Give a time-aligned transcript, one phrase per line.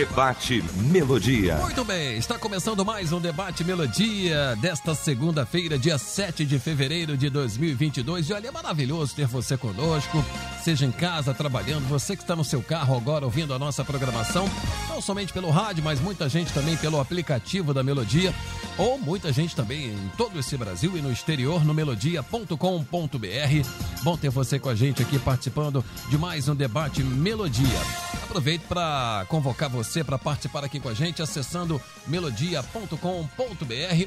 [0.00, 1.56] Debate Melodia.
[1.56, 7.28] Muito bem, está começando mais um Debate Melodia desta segunda-feira, dia 7 de fevereiro de
[7.28, 8.30] 2022.
[8.30, 10.24] E olha, é maravilhoso ter você conosco,
[10.64, 14.48] seja em casa, trabalhando, você que está no seu carro agora ouvindo a nossa programação,
[14.88, 18.34] não somente pelo rádio, mas muita gente também pelo aplicativo da Melodia,
[18.78, 22.56] ou muita gente também em todo esse Brasil e no exterior no melodia.com.br.
[24.02, 27.68] Bom ter você com a gente aqui participando de mais um Debate Melodia.
[28.30, 32.96] Aproveito para convocar você para participar aqui com a gente acessando melodia.com.br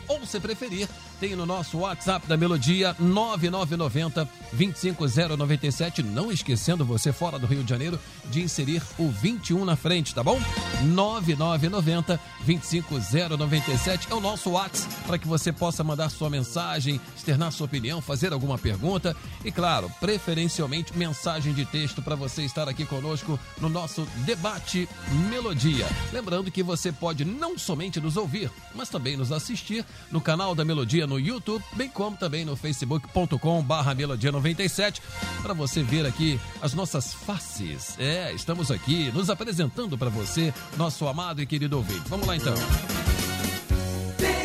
[0.07, 0.87] ou se preferir,
[1.19, 7.69] tem no nosso WhatsApp da Melodia 9990 25097, não esquecendo você fora do Rio de
[7.69, 10.39] Janeiro de inserir o 21 na frente, tá bom?
[10.83, 17.65] 9990 25097 é o nosso WhatsApp para que você possa mandar sua mensagem, externar sua
[17.65, 23.39] opinião, fazer alguma pergunta e claro, preferencialmente mensagem de texto para você estar aqui conosco
[23.59, 24.87] no nosso debate
[25.29, 25.72] Melodia.
[26.11, 30.63] Lembrando que você pode não somente nos ouvir, mas também nos assistir no canal da
[30.63, 35.01] Melodia no YouTube, bem como também no facebook.com barra Melodia 97,
[35.41, 37.97] para você ver aqui as nossas faces.
[37.97, 42.03] É, estamos aqui nos apresentando para você, nosso amado e querido ouvinte.
[42.09, 42.53] Vamos lá então.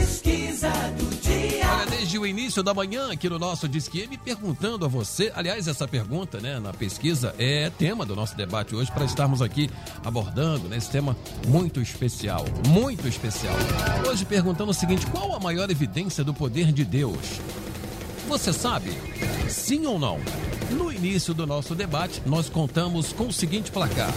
[0.08, 1.70] Pesquisa do dia.
[1.70, 5.68] Olha, desde o início da manhã aqui no nosso Disque M, perguntando a você, aliás,
[5.68, 9.68] essa pergunta, né, na pesquisa é tema do nosso debate hoje para estarmos aqui
[10.02, 11.14] abordando, né, esse tema
[11.46, 13.54] muito especial, muito especial.
[14.08, 17.38] Hoje perguntando o seguinte, qual a maior evidência do poder de Deus?
[18.28, 18.90] Você sabe?
[19.46, 20.18] Sim ou não?
[20.70, 24.12] No início do nosso debate, nós contamos com o seguinte placar: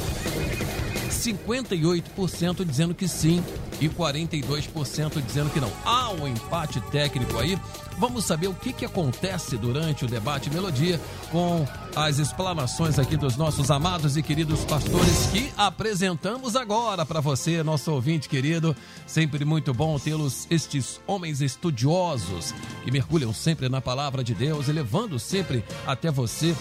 [1.22, 3.44] 58% dizendo que sim
[3.80, 5.72] e 42% dizendo que não.
[5.86, 7.58] Há um empate técnico aí.
[7.98, 11.00] Vamos saber o que, que acontece durante o debate Melodia
[11.32, 17.62] com as explanações aqui dos nossos amados e queridos pastores que apresentamos agora para você,
[17.62, 18.76] nosso ouvinte querido.
[19.06, 22.54] Sempre muito bom tê-los, estes homens estudiosos
[22.84, 26.56] que mergulham sempre na palavra de Deus, elevando sempre até você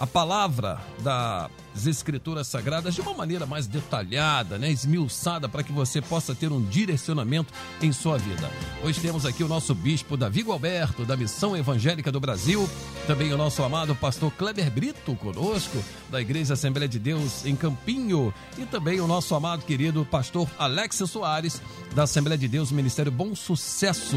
[0.00, 6.00] a palavra das Escrituras Sagradas de uma maneira mais detalhada, né, esmiuçada, para que você
[6.00, 7.52] possa ter um direcionamento
[7.82, 8.50] em sua vida.
[8.82, 12.66] Hoje temos aqui o nosso bispo Davi Alberto, da Missão Evangélica do Brasil,
[13.06, 18.32] também o nosso amado pastor Kleber Brito conosco, da Igreja Assembleia de Deus em Campinho,
[18.56, 21.60] e também o nosso amado querido pastor Alex Soares,
[21.94, 24.16] da Assembleia de Deus Ministério Bom Sucesso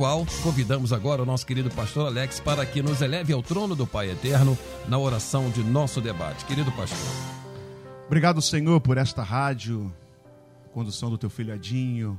[0.00, 3.86] qual convidamos agora o nosso querido pastor Alex para que nos eleve ao trono do
[3.86, 4.56] Pai Eterno
[4.88, 6.42] na oração de nosso debate.
[6.46, 6.96] Querido pastor.
[8.06, 9.94] Obrigado, Senhor, por esta rádio,
[10.72, 12.18] condução do teu filho Adinho,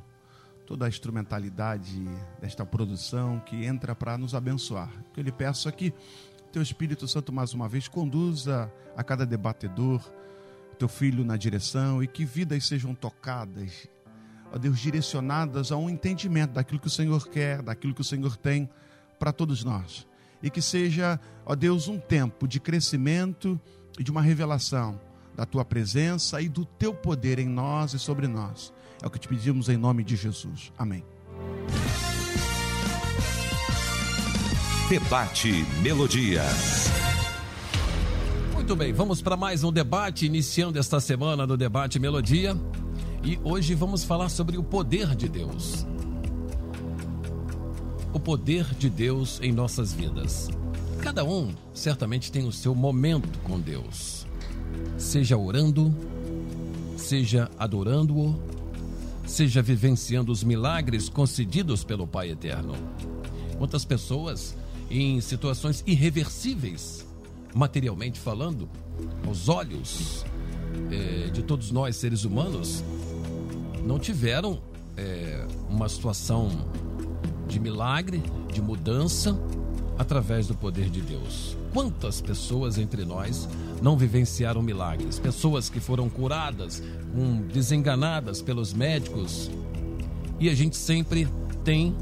[0.67, 2.07] toda a instrumentalidade
[2.39, 4.91] desta produção que entra para nos abençoar.
[5.11, 5.91] Que eu lhe peço aqui,
[6.51, 10.07] teu Espírito Santo mais uma vez conduza a cada debatedor,
[10.77, 13.89] teu filho na direção e que vidas sejam tocadas
[14.51, 18.35] ó Deus, direcionadas a um entendimento daquilo que o Senhor quer, daquilo que o Senhor
[18.35, 18.69] tem
[19.17, 20.07] para todos nós.
[20.43, 23.59] E que seja, ó Deus, um tempo de crescimento
[23.97, 24.99] e de uma revelação
[25.35, 28.73] da tua presença e do teu poder em nós e sobre nós.
[29.01, 30.71] É o que te pedimos em nome de Jesus.
[30.77, 31.03] Amém.
[34.89, 36.43] Debate Melodia.
[38.53, 42.55] Muito bem, vamos para mais um debate, iniciando esta semana do Debate Melodia.
[43.23, 45.85] E hoje vamos falar sobre o poder de Deus.
[48.11, 50.49] O poder de Deus em nossas vidas.
[51.01, 54.25] Cada um certamente tem o seu momento com Deus.
[54.97, 55.93] Seja orando,
[56.97, 58.41] seja adorando-o,
[59.27, 62.73] seja vivenciando os milagres concedidos pelo Pai Eterno.
[63.59, 64.55] Quantas pessoas
[64.89, 67.05] em situações irreversíveis,
[67.53, 68.67] materialmente falando,
[69.27, 70.25] aos olhos
[70.91, 72.83] eh, de todos nós seres humanos,
[73.83, 74.61] não tiveram
[74.97, 76.49] é, uma situação
[77.47, 79.37] de milagre, de mudança,
[79.97, 81.55] através do poder de Deus.
[81.73, 83.47] Quantas pessoas entre nós
[83.81, 85.19] não vivenciaram milagres?
[85.19, 86.81] Pessoas que foram curadas,
[87.15, 89.49] um, desenganadas pelos médicos.
[90.39, 91.27] E a gente sempre
[91.63, 91.95] tem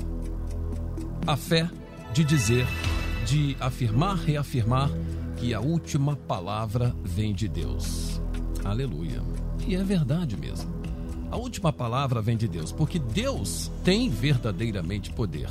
[1.27, 1.69] a fé
[2.13, 2.65] de dizer,
[3.25, 4.89] de afirmar, reafirmar
[5.37, 8.21] que a última palavra vem de Deus.
[8.63, 9.21] Aleluia.
[9.67, 10.78] E é verdade mesmo.
[11.31, 15.49] A última palavra vem de Deus, porque Deus tem verdadeiramente poder.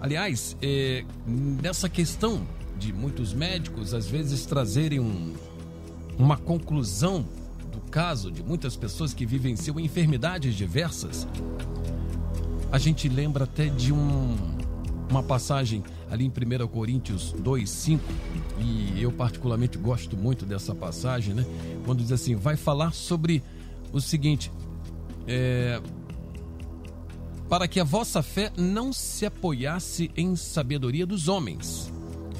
[0.00, 2.46] Aliás, é, nessa questão
[2.78, 5.34] de muitos médicos às vezes trazerem um
[6.18, 7.24] uma conclusão
[7.72, 11.26] do caso de muitas pessoas que vivenciam enfermidades diversas,
[12.70, 14.36] a gente lembra até de um,
[15.10, 18.04] uma passagem ali em 1 Coríntios 2, 5,
[18.60, 21.44] e eu particularmente gosto muito dessa passagem, né?
[21.84, 23.42] Quando diz assim, vai falar sobre
[23.94, 24.50] o seguinte,
[25.26, 25.80] é,
[27.48, 31.92] para que a vossa fé não se apoiasse em sabedoria dos homens,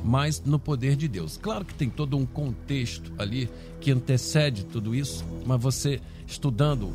[0.03, 1.39] mas no poder de Deus.
[1.41, 3.49] Claro que tem todo um contexto ali
[3.81, 6.93] que antecede tudo isso, mas você estudando,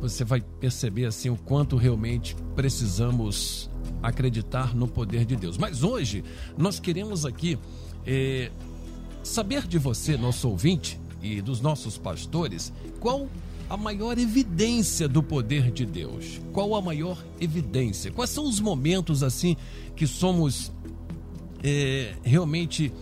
[0.00, 3.70] você vai perceber assim o quanto realmente precisamos
[4.02, 5.56] acreditar no poder de Deus.
[5.56, 6.24] Mas hoje
[6.58, 7.56] nós queremos aqui
[8.04, 8.50] é,
[9.22, 11.00] saber de você, nosso ouvinte,
[11.34, 13.28] e dos nossos pastores, qual
[13.68, 16.40] a maior evidência do poder de Deus?
[16.52, 18.10] Qual a maior evidência?
[18.12, 19.56] Quais são os momentos assim
[19.94, 20.70] que somos
[21.62, 22.92] é, realmente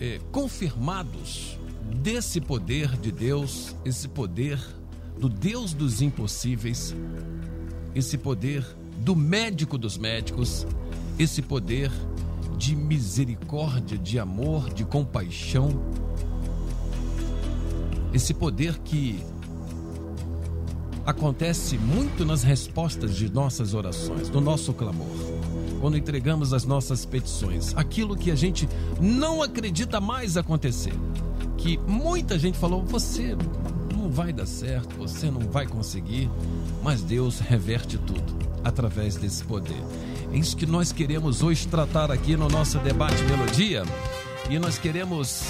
[0.00, 1.58] é, confirmados
[1.96, 4.60] desse poder de Deus, esse poder
[5.18, 6.94] do Deus dos impossíveis,
[7.94, 8.64] esse poder
[8.98, 10.66] do médico dos médicos,
[11.18, 11.90] esse poder
[12.56, 15.70] de misericórdia, de amor, de compaixão,
[18.12, 19.22] esse poder que
[21.04, 25.06] acontece muito nas respostas de nossas orações, do nosso clamor.
[25.80, 28.68] Quando entregamos as nossas petições, aquilo que a gente
[29.00, 30.92] não acredita mais acontecer.
[31.56, 33.36] Que muita gente falou: você
[33.94, 36.30] não vai dar certo, você não vai conseguir,
[36.82, 39.82] mas Deus reverte tudo através desse poder.
[40.32, 43.82] É isso que nós queremos hoje tratar aqui no nosso debate Melodia.
[44.50, 45.42] E nós queremos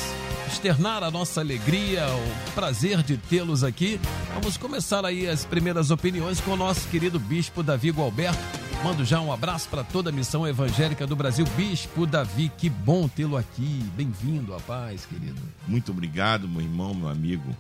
[0.49, 4.01] externar a nossa alegria, o prazer de tê-los aqui.
[4.33, 8.39] Vamos começar aí as primeiras opiniões com o nosso querido Bispo Davi Gualberto.
[8.83, 11.45] Mando já um abraço para toda a missão evangélica do Brasil.
[11.55, 13.85] Bispo Davi, que bom tê-lo aqui.
[13.95, 15.41] Bem-vindo à paz, querido.
[15.67, 17.55] Muito obrigado, meu irmão, meu amigo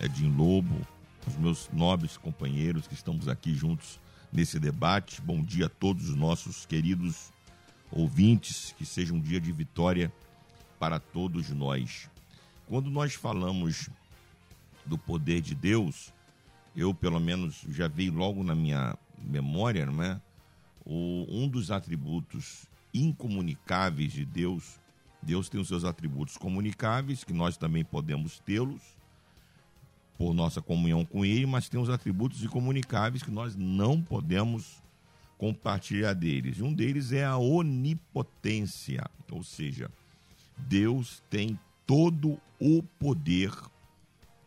[0.00, 0.74] Edinho Lobo,
[1.26, 4.00] os meus nobres companheiros que estamos aqui juntos
[4.32, 5.22] nesse debate.
[5.22, 7.30] Bom dia a todos os nossos queridos
[7.90, 8.74] ouvintes.
[8.76, 10.12] Que seja um dia de vitória
[10.80, 12.10] para todos nós.
[12.72, 13.90] Quando nós falamos
[14.86, 16.10] do poder de Deus,
[16.74, 20.18] eu pelo menos já veio logo na minha memória, não é?
[20.82, 22.64] O, um dos atributos
[22.94, 24.80] incomunicáveis de Deus.
[25.20, 28.80] Deus tem os seus atributos comunicáveis, que nós também podemos tê-los
[30.16, 34.82] por nossa comunhão com Ele, mas tem os atributos incomunicáveis que nós não podemos
[35.36, 36.58] compartilhar deles.
[36.62, 39.90] Um deles é a onipotência, ou seja,
[40.56, 43.52] Deus tem todo o poder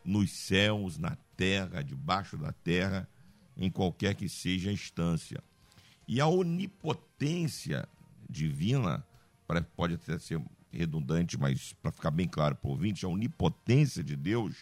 [0.04, 3.08] nos céus, na terra, debaixo da terra,
[3.56, 5.42] em qualquer que seja a instância.
[6.06, 7.88] E a onipotência
[8.28, 9.04] divina,
[9.76, 10.40] pode até ser
[10.70, 14.54] redundante, mas para ficar bem claro para o ouvinte, a onipotência de Deus,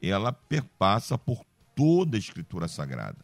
[0.00, 1.44] ela perpassa por
[1.74, 3.18] toda a Escritura Sagrada.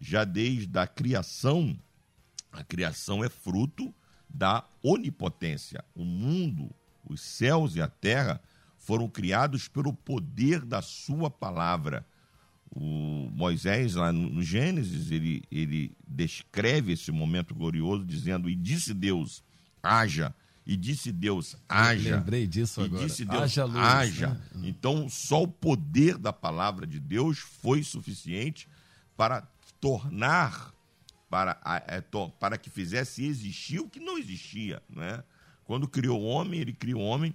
[0.00, 1.78] Já desde a criação,
[2.52, 3.94] a criação é fruto
[4.28, 5.84] da onipotência.
[5.94, 6.70] O mundo,
[7.08, 8.40] os céus e a terra
[8.78, 12.06] foram criados pelo poder da sua palavra.
[12.70, 19.42] O Moisés, lá no Gênesis, ele, ele descreve esse momento glorioso dizendo: E disse Deus,
[19.82, 20.34] haja.
[20.66, 22.10] E disse Deus, haja.
[22.10, 23.06] Eu lembrei disso e agora.
[23.06, 23.64] disse Deus, haja.
[23.64, 24.28] Luz, haja.
[24.54, 24.68] Né?
[24.68, 28.68] Então, só o poder da palavra de Deus foi suficiente
[29.16, 29.48] para
[29.80, 30.74] tornar,
[31.30, 32.02] para, é,
[32.38, 34.82] para que fizesse existir o que não existia.
[34.90, 35.22] Né?
[35.68, 37.34] Quando criou o homem, ele criou o homem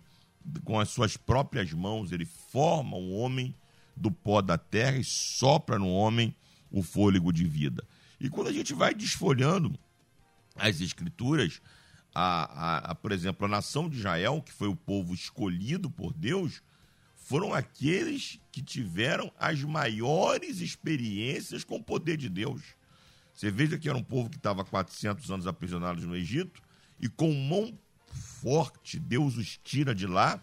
[0.63, 3.55] com as suas próprias mãos, ele forma o homem
[3.95, 6.35] do pó da terra e sopra no homem
[6.71, 7.87] o fôlego de vida.
[8.19, 9.77] E quando a gente vai desfolhando
[10.55, 11.61] as escrituras,
[12.11, 16.11] a, a, a, por exemplo, a nação de Israel, que foi o povo escolhido por
[16.11, 16.63] Deus,
[17.13, 22.63] foram aqueles que tiveram as maiores experiências com o poder de Deus.
[23.31, 26.59] Você veja que era um povo que estava 400 anos aprisionados no Egito
[26.99, 27.77] e com mão
[28.13, 30.41] forte, Deus os tira de lá,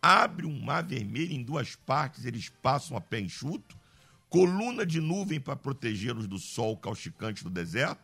[0.00, 3.76] abre um mar vermelho em duas partes, eles passam a pé enxuto,
[4.28, 8.02] coluna de nuvem para protegê-los do sol causticante do deserto,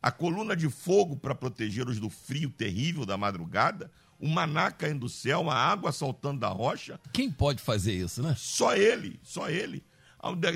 [0.00, 5.08] a coluna de fogo para protegê-los do frio terrível da madrugada, o maná caindo do
[5.08, 7.00] céu, a água saltando da rocha.
[7.12, 8.34] Quem pode fazer isso, né?
[8.36, 9.84] Só ele, só ele.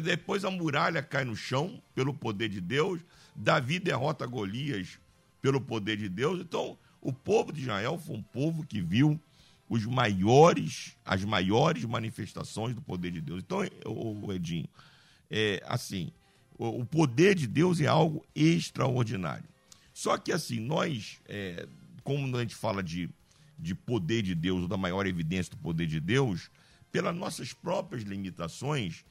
[0.02, 3.00] Depois a muralha cai no chão pelo poder de Deus.
[3.34, 4.98] Davi derrota Golias
[5.40, 6.40] pelo poder de Deus.
[6.40, 9.20] Então, o povo de Israel foi um povo que viu
[9.68, 13.42] os maiores, as maiores manifestações do poder de Deus.
[13.42, 14.68] Então, o Edinho,
[15.30, 16.12] é, assim,
[16.56, 19.44] o, poder de Deus é algo extraordinário.
[19.92, 21.66] Só que assim, nós, é,
[22.04, 23.10] como a gente fala de,
[23.58, 26.50] de poder de Deus, ou da maior evidência do poder de Deus,
[26.92, 29.04] pelas nossas próprias limitações,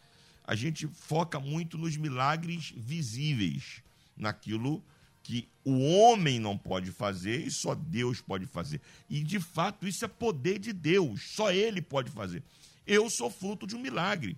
[0.46, 3.82] a gente foca muito nos milagres visíveis,
[4.16, 4.82] naquilo
[5.24, 8.82] que o homem não pode fazer e só Deus pode fazer.
[9.10, 12.44] E de fato, isso é poder de Deus, só ele pode fazer.
[12.86, 14.38] Eu sou fruto de um milagre.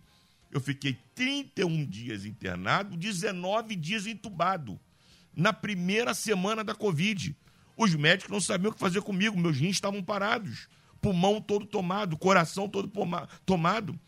[0.52, 4.80] Eu fiquei 31 dias internado, 19 dias entubado.
[5.36, 7.36] Na primeira semana da Covid.
[7.76, 10.68] Os médicos não sabiam o que fazer comigo, meus rins estavam parados,
[11.02, 12.88] pulmão todo tomado, coração todo
[13.46, 14.00] tomado.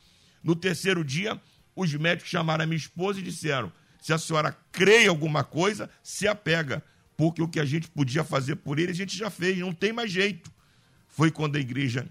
[0.43, 1.41] No terceiro dia,
[1.75, 3.71] os médicos chamaram a minha esposa e disseram:
[4.05, 6.83] se a senhora crê em alguma coisa, se apega,
[7.17, 9.91] porque o que a gente podia fazer por ele, a gente já fez, não tem
[9.91, 10.51] mais jeito.
[11.07, 12.07] Foi quando a igreja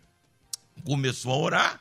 [0.82, 1.80] começou a orar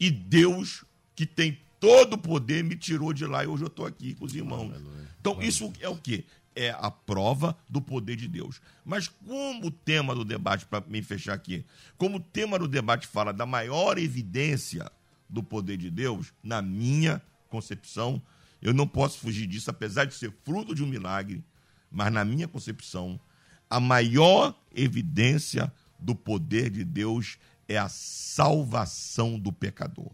[0.00, 3.86] e Deus, que tem todo o poder, me tirou de lá e hoje eu estou
[3.86, 4.74] aqui com os irmãos.
[5.20, 6.24] Então, isso é o quê?
[6.56, 8.60] É a prova do poder de Deus.
[8.84, 11.64] Mas como o tema do debate, para me fechar aqui,
[11.96, 14.90] como o tema do debate fala da maior evidência
[15.30, 18.20] do poder de Deus, na minha concepção,
[18.62, 21.44] eu não posso fugir disso, apesar de ser fruto de um milagre,
[21.90, 23.20] mas na minha concepção,
[23.68, 27.38] a maior evidência do poder de Deus
[27.68, 30.10] é a salvação do pecador.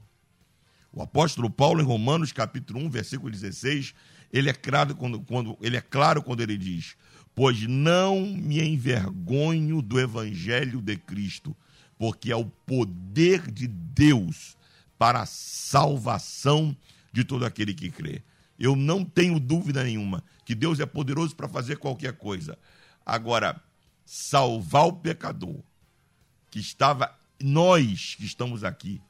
[0.91, 3.95] O apóstolo Paulo, em Romanos, capítulo 1, versículo 16,
[4.33, 6.97] ele é claro quando, quando, ele, é claro quando ele diz:
[7.35, 11.55] Pois não me envergonho do evangelho de Cristo,
[11.99, 14.57] porque é o poder de Deus
[14.99, 16.77] para a salvação
[17.13, 18.23] de todo aquele que crê.
[18.59, 22.59] Eu não tenho dúvida nenhuma que Deus é poderoso para fazer qualquer coisa.
[23.05, 23.63] Agora,
[24.05, 25.61] salvar o pecador
[26.51, 29.01] que estava nós que estamos aqui,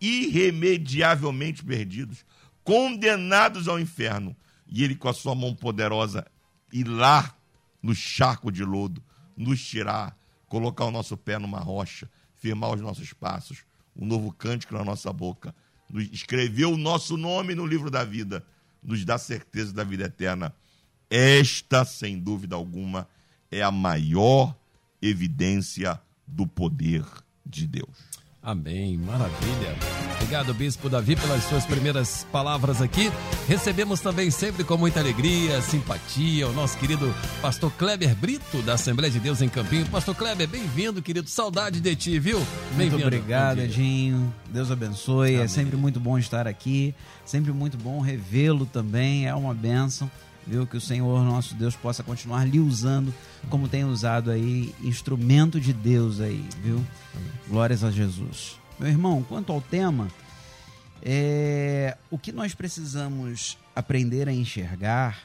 [0.00, 2.24] irremediavelmente perdidos,
[2.64, 4.34] condenados ao inferno,
[4.66, 6.26] e ele com a sua mão poderosa
[6.72, 7.34] ir lá
[7.82, 9.02] no charco de lodo,
[9.36, 10.16] nos tirar,
[10.48, 15.12] colocar o nosso pé numa rocha, firmar os nossos passos, um novo cântico na nossa
[15.12, 15.54] boca,
[16.12, 18.44] escrever o nosso nome no livro da vida,
[18.86, 20.54] nos dá certeza da vida eterna.
[21.10, 23.08] Esta, sem dúvida alguma,
[23.50, 24.56] é a maior
[25.02, 27.04] evidência do poder
[27.44, 28.05] de Deus.
[28.46, 29.74] Amém, maravilha.
[30.14, 33.10] Obrigado, Bispo Davi, pelas suas primeiras palavras aqui.
[33.48, 37.12] Recebemos também sempre com muita alegria, simpatia, o nosso querido
[37.42, 39.84] Pastor Kleber Brito, da Assembleia de Deus em Campinho.
[39.86, 41.28] Pastor Kleber, bem-vindo, querido.
[41.28, 42.40] Saudade de ti, viu?
[42.76, 44.32] Muito obrigado, Edinho.
[44.48, 45.30] Deus abençoe.
[45.30, 45.44] É Amém.
[45.44, 49.26] É sempre muito bom estar aqui, sempre muito bom revê-lo também.
[49.26, 50.08] É uma bênção
[50.46, 50.66] viu?
[50.66, 53.12] Que o Senhor nosso Deus possa continuar lhe usando
[53.50, 56.76] como tem usado aí, instrumento de Deus aí, viu?
[57.14, 57.30] Amém.
[57.48, 58.56] Glórias a Jesus.
[58.78, 60.08] Meu irmão, quanto ao tema,
[61.02, 65.22] é, o que nós precisamos aprender a enxergar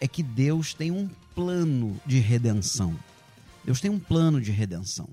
[0.00, 2.94] é que Deus tem um plano de redenção.
[3.64, 5.08] Deus tem um plano de redenção.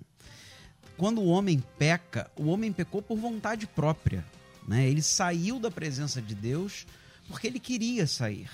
[0.98, 4.24] Quando o homem peca, o homem pecou por vontade própria.
[4.68, 4.88] Né?
[4.88, 6.86] Ele saiu da presença de Deus
[7.28, 8.50] porque ele queria sair.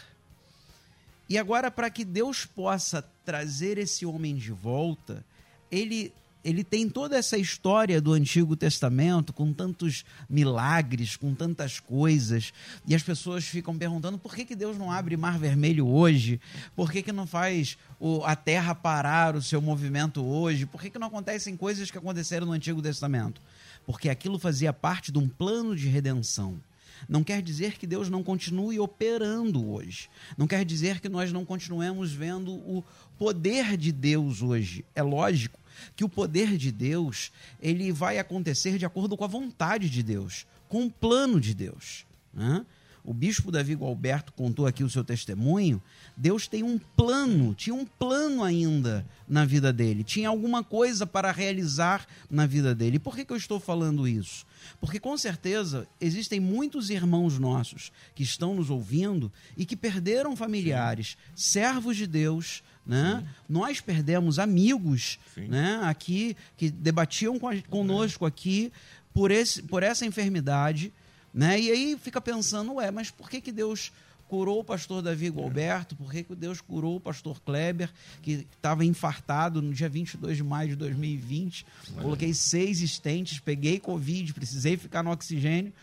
[1.30, 5.24] E agora, para que Deus possa trazer esse homem de volta,
[5.70, 6.12] ele,
[6.44, 12.52] ele tem toda essa história do Antigo Testamento, com tantos milagres, com tantas coisas,
[12.88, 16.42] e as pessoas ficam perguntando por que, que Deus não abre Mar Vermelho hoje?
[16.76, 20.66] Por que, que não faz o, a terra parar o seu movimento hoje?
[20.66, 23.40] Por que, que não acontecem coisas que aconteceram no Antigo Testamento?
[23.86, 26.60] Porque aquilo fazia parte de um plano de redenção.
[27.08, 30.10] Não quer dizer que Deus não continue operando hoje.
[30.38, 32.84] Não quer dizer que nós não continuemos vendo o
[33.18, 34.84] poder de Deus hoje.
[34.96, 35.60] É lógico
[35.96, 40.46] que o poder de Deus ele vai acontecer de acordo com a vontade de Deus,
[40.68, 42.06] com o plano de Deus.
[42.34, 42.66] Né?
[43.04, 45.82] o bispo Davi Gualberto contou aqui o seu testemunho,
[46.16, 51.32] Deus tem um plano, tinha um plano ainda na vida dele, tinha alguma coisa para
[51.32, 53.00] realizar na vida dele.
[53.00, 54.46] Por que, que eu estou falando isso?
[54.80, 61.18] Porque com certeza existem muitos irmãos nossos que estão nos ouvindo e que perderam familiares,
[61.36, 63.26] servos de Deus, né?
[63.48, 65.80] Nós perdemos amigos, né?
[65.84, 68.72] Aqui que debatiam com a, conosco aqui
[69.14, 70.94] por, esse, por essa enfermidade
[71.34, 71.60] né?
[71.60, 73.92] E aí fica pensando, ué, mas por que, que Deus
[74.30, 75.96] curou o pastor Davi Gilberto?
[75.96, 80.44] Por que, que Deus curou o pastor Kleber, que estava infartado no dia 22 de
[80.44, 81.66] maio de 2020?
[82.00, 85.74] Coloquei seis estentes, peguei Covid, precisei ficar no oxigênio.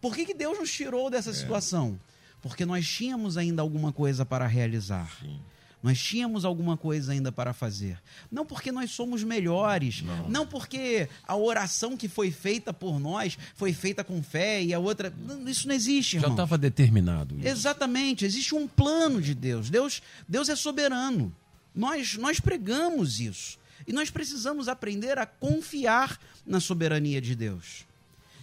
[0.00, 1.32] Por que, que Deus nos tirou dessa é.
[1.32, 1.98] situação?
[2.42, 5.08] Porque nós tínhamos ainda alguma coisa para realizar.
[5.20, 5.38] Sim.
[5.82, 8.00] Nós tínhamos alguma coisa ainda para fazer.
[8.30, 10.28] Não porque nós somos melhores, não.
[10.28, 14.78] não porque a oração que foi feita por nós foi feita com fé e a
[14.78, 15.12] outra.
[15.44, 16.30] Isso não existe, irmão.
[16.30, 17.36] Já estava determinado.
[17.36, 17.48] Isso.
[17.48, 18.24] Exatamente.
[18.24, 19.68] Existe um plano de Deus.
[19.68, 21.34] Deus, Deus é soberano.
[21.74, 23.58] Nós, nós pregamos isso.
[23.84, 27.84] E nós precisamos aprender a confiar na soberania de Deus.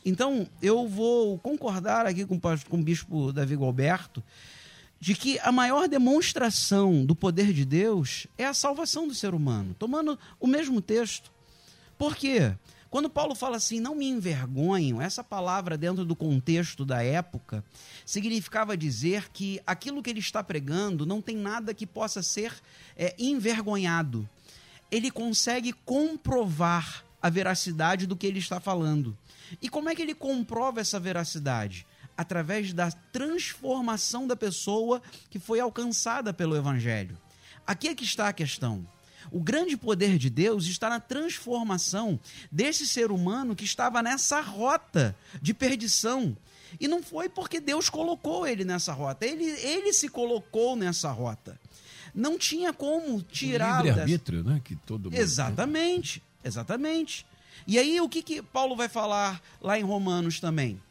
[0.04, 4.24] Então, eu vou concordar aqui com, com o bispo Davi Alberto
[5.00, 9.76] de que a maior demonstração do poder de Deus é a salvação do ser humano,
[9.78, 11.32] tomando o mesmo texto.
[11.98, 12.54] Por quê?
[12.90, 17.64] Quando Paulo fala assim, não me envergonho, essa palavra, dentro do contexto da época,
[18.04, 22.52] significava dizer que aquilo que ele está pregando não tem nada que possa ser
[22.98, 24.28] é, envergonhado.
[24.92, 29.16] Ele consegue comprovar a veracidade do que ele está falando.
[29.62, 31.86] E como é que ele comprova essa veracidade?
[32.20, 37.18] Através da transformação da pessoa que foi alcançada pelo Evangelho.
[37.66, 38.86] Aqui é que está a questão.
[39.32, 42.20] O grande poder de Deus está na transformação
[42.52, 46.36] desse ser humano que estava nessa rota de perdição.
[46.78, 51.58] E não foi porque Deus colocou ele nessa rota, ele, ele se colocou nessa rota.
[52.14, 53.86] Não tinha como tirar.
[53.86, 54.56] Livre-arbítrio, dessa...
[54.56, 54.62] né?
[54.62, 57.26] Que todo exatamente, exatamente.
[57.66, 60.82] E aí, o que, que Paulo vai falar lá em Romanos também?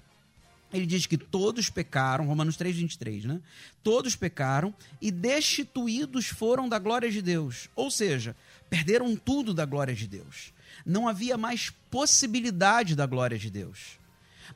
[0.73, 3.41] Ele diz que todos pecaram, Romanos 3, 23, né?
[3.83, 7.71] Todos pecaram e destituídos foram da glória de Deus.
[7.75, 8.37] Ou seja,
[8.69, 10.53] perderam tudo da glória de Deus.
[10.85, 13.99] Não havia mais possibilidade da glória de Deus.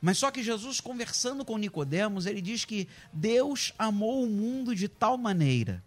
[0.01, 4.87] Mas só que Jesus, conversando com Nicodemos, ele diz que Deus amou o mundo de
[4.87, 5.83] tal maneira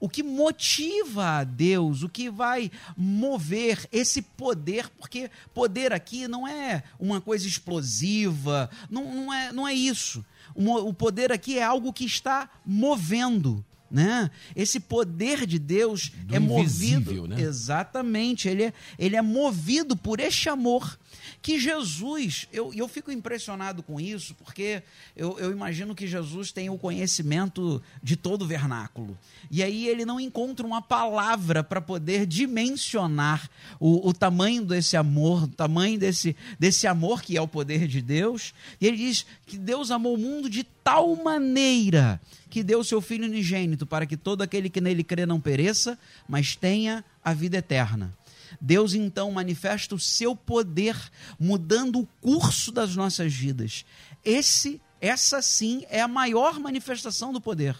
[0.00, 6.46] o que motiva a Deus, o que vai mover esse poder, porque poder aqui não
[6.46, 10.24] é uma coisa explosiva, não, não, é, não é isso.
[10.54, 13.64] O, o poder aqui é algo que está movendo.
[13.90, 14.30] Né?
[14.54, 17.26] Esse poder de Deus Do é movido.
[17.26, 17.40] Né?
[17.40, 20.98] Exatamente, ele é, ele é movido por este amor
[21.40, 24.82] que Jesus, eu, eu fico impressionado com isso, porque
[25.16, 29.16] eu, eu imagino que Jesus tem o conhecimento de todo o vernáculo.
[29.50, 35.44] E aí ele não encontra uma palavra para poder dimensionar o, o tamanho desse amor,
[35.44, 38.52] o tamanho desse, desse amor que é o poder de Deus.
[38.80, 43.26] E ele diz que Deus amou o mundo de tal maneira que deu seu Filho
[43.26, 48.16] unigênito para que todo aquele que nele crê não pereça, mas tenha a vida eterna.
[48.58, 50.96] Deus então manifesta o seu poder,
[51.38, 53.84] mudando o curso das nossas vidas.
[54.24, 57.76] Esse, essa sim é a maior manifestação do poder.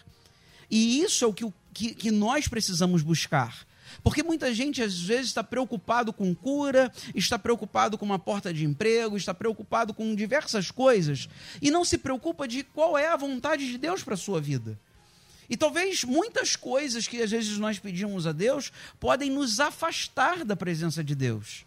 [0.71, 3.67] E isso é o que, que, que nós precisamos buscar.
[4.03, 8.65] Porque muita gente às vezes está preocupado com cura, está preocupado com uma porta de
[8.65, 11.29] emprego, está preocupado com diversas coisas
[11.61, 14.79] e não se preocupa de qual é a vontade de Deus para a sua vida.
[15.51, 20.55] E talvez muitas coisas que às vezes nós pedimos a Deus podem nos afastar da
[20.55, 21.65] presença de Deus.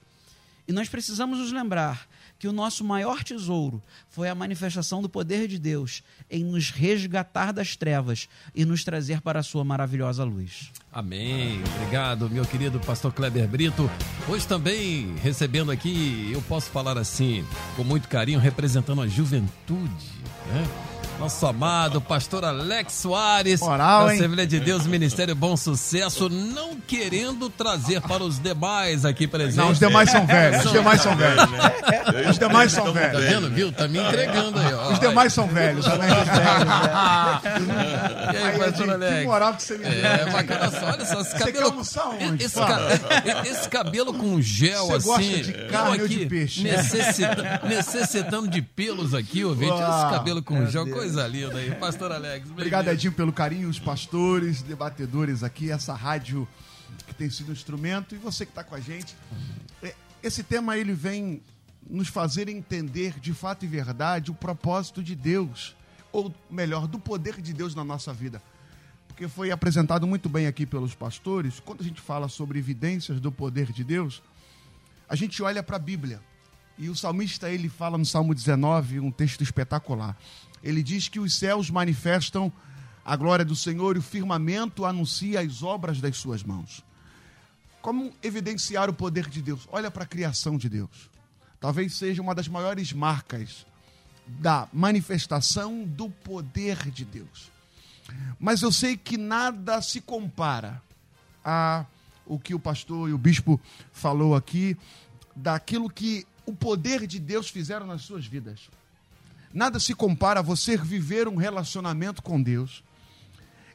[0.67, 2.08] E nós precisamos nos lembrar
[2.41, 7.51] que o nosso maior tesouro foi a manifestação do poder de Deus em nos resgatar
[7.51, 10.71] das trevas e nos trazer para a sua maravilhosa luz.
[10.91, 11.62] Amém.
[11.75, 13.88] Obrigado, meu querido pastor Kleber Brito.
[14.27, 20.10] Hoje também recebendo aqui, eu posso falar assim, com muito carinho, representando a juventude,
[20.47, 21.01] né?
[21.19, 27.47] Nosso amado pastor Alex Soares, Moral, da Assembleia de Deus, Ministério Bom Sucesso, não querendo
[27.47, 29.58] trazer para os demais aqui presentes.
[29.58, 31.43] Não, os demais são velhos, os demais são velhos.
[32.32, 33.24] Os demais são Tá velhos.
[33.24, 33.71] vendo, viu?
[33.71, 34.91] Tá me entregando aí, ó.
[34.93, 35.86] Os demais são velhos.
[35.86, 35.93] né?
[38.34, 39.26] E aí, pastor Que Alex?
[39.26, 40.06] moral que você me deu.
[40.06, 41.86] É, bacana só, olha só, esse Você quer cabelo.
[42.39, 45.08] Esse, ca- esse cabelo com gel Você assim.
[45.08, 46.63] gosta de carne ou de aqui, peixe?
[46.63, 49.71] Necessita, necessitando de pelos aqui, ouvinte.
[49.71, 51.76] Esse Uau, cabelo com gel, coisa linda aí.
[51.76, 52.88] Pastor Alex, Obrigado.
[52.88, 56.47] Edinho, pelo carinho, os pastores, debatedores aqui, essa rádio
[57.08, 59.15] que tem sido um instrumento, e você que está com a gente.
[59.82, 61.41] É, Esse tema ele vem
[61.89, 65.76] nos fazer entender de fato e verdade o propósito de Deus,
[66.12, 68.41] ou melhor, do poder de Deus na nossa vida.
[69.08, 73.32] Porque foi apresentado muito bem aqui pelos pastores, quando a gente fala sobre evidências do
[73.32, 74.21] poder de Deus,
[75.08, 76.21] a gente olha para a Bíblia.
[76.78, 80.17] E o salmista ele fala no Salmo 19, um texto espetacular.
[80.63, 82.52] Ele diz que os céus manifestam
[83.04, 86.84] a glória do Senhor e o firmamento anuncia as obras das suas mãos.
[87.82, 89.67] Como evidenciar o poder de Deus?
[89.71, 91.10] Olha para a criação de Deus.
[91.60, 93.65] Talvez seja uma das maiores marcas
[94.28, 97.52] da manifestação do poder de Deus.
[98.39, 100.82] Mas eu sei que nada se compara
[101.43, 101.86] a
[102.26, 103.60] o que o pastor e o bispo
[103.91, 104.78] falou aqui
[105.36, 108.69] daquilo que o poder de Deus fizeram nas suas vidas.
[109.54, 112.84] Nada se compara a você viver um relacionamento com Deus.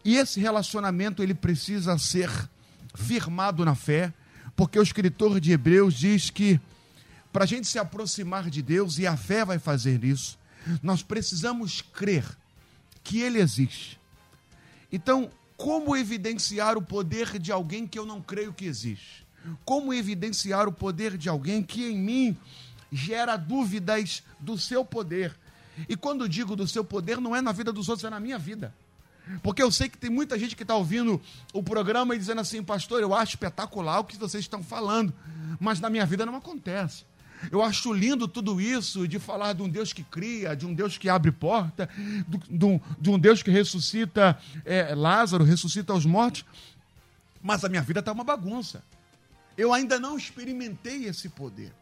[0.05, 2.31] E esse relacionamento ele precisa ser
[2.95, 4.13] firmado na fé,
[4.55, 6.61] porque o escritor de Hebreus diz que
[7.37, 10.39] para a gente se aproximar de Deus, e a fé vai fazer isso,
[10.83, 12.25] nós precisamos crer
[13.05, 14.01] que Ele existe.
[14.91, 19.27] Então, como evidenciar o poder de alguém que eu não creio que existe?
[19.67, 22.37] Como evidenciar o poder de alguém que em mim
[22.91, 25.37] gera dúvidas do seu poder.
[25.89, 28.39] E quando digo do seu poder, não é na vida dos outros, é na minha
[28.39, 28.75] vida.
[29.43, 31.21] Porque eu sei que tem muita gente que está ouvindo
[31.53, 35.13] o programa e dizendo assim, pastor, eu acho espetacular o que vocês estão falando,
[35.59, 37.05] mas na minha vida não acontece.
[37.51, 40.97] Eu acho lindo tudo isso de falar de um Deus que cria, de um Deus
[40.97, 41.89] que abre porta,
[42.49, 46.45] de, um Deus que ressuscita é, Lázaro, ressuscita os mortos,
[47.43, 48.83] mas a minha vida está uma bagunça.
[49.57, 51.73] Eu ainda não experimentei esse poder.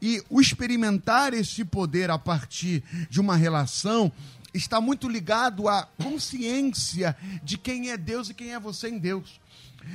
[0.00, 4.12] E o experimentar esse poder a partir de uma relação
[4.52, 9.40] está muito ligado à consciência de quem é Deus e quem é você em Deus.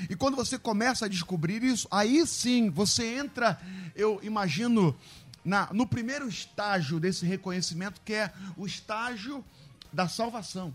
[0.10, 3.60] E quando você começa a descobrir isso, aí sim você entra,
[3.96, 4.96] eu imagino,
[5.44, 9.44] na, no primeiro estágio desse reconhecimento, que é o estágio
[9.92, 10.74] da salvação,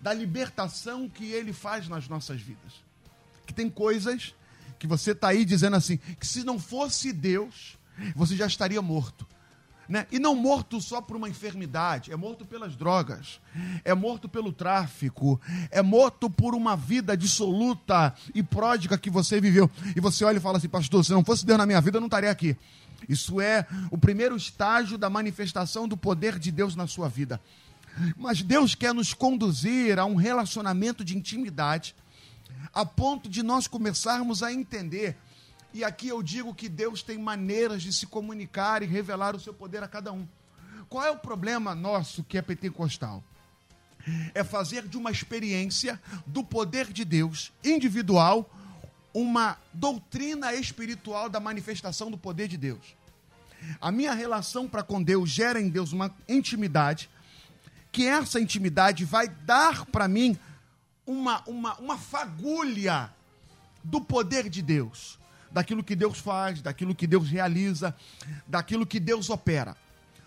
[0.00, 2.72] da libertação que ele faz nas nossas vidas.
[3.46, 4.34] Que tem coisas
[4.78, 7.78] que você está aí dizendo assim, que se não fosse Deus,
[8.14, 9.26] você já estaria morto.
[9.88, 10.06] Né?
[10.10, 13.38] E não morto só por uma enfermidade, é morto pelas drogas,
[13.84, 15.38] é morto pelo tráfico,
[15.70, 19.70] é morto por uma vida dissoluta e pródiga que você viveu.
[19.94, 22.00] E você olha e fala assim, pastor, se não fosse Deus na minha vida, eu
[22.00, 22.56] não estaria aqui.
[23.06, 27.38] Isso é o primeiro estágio da manifestação do poder de Deus na sua vida.
[28.16, 31.94] Mas Deus quer nos conduzir a um relacionamento de intimidade,
[32.72, 35.16] a ponto de nós começarmos a entender
[35.74, 39.52] e aqui eu digo que Deus tem maneiras de se comunicar e revelar o seu
[39.52, 40.24] poder a cada um.
[40.88, 43.24] Qual é o problema nosso que é pentecostal?
[44.32, 48.48] É fazer de uma experiência do poder de Deus individual
[49.12, 52.94] uma doutrina espiritual da manifestação do poder de Deus.
[53.80, 57.10] A minha relação para com Deus gera em Deus uma intimidade,
[57.90, 60.38] que essa intimidade vai dar para mim
[61.04, 63.12] uma, uma, uma fagulha
[63.82, 65.18] do poder de Deus
[65.54, 67.94] daquilo que Deus faz, daquilo que Deus realiza,
[68.44, 69.76] daquilo que Deus opera.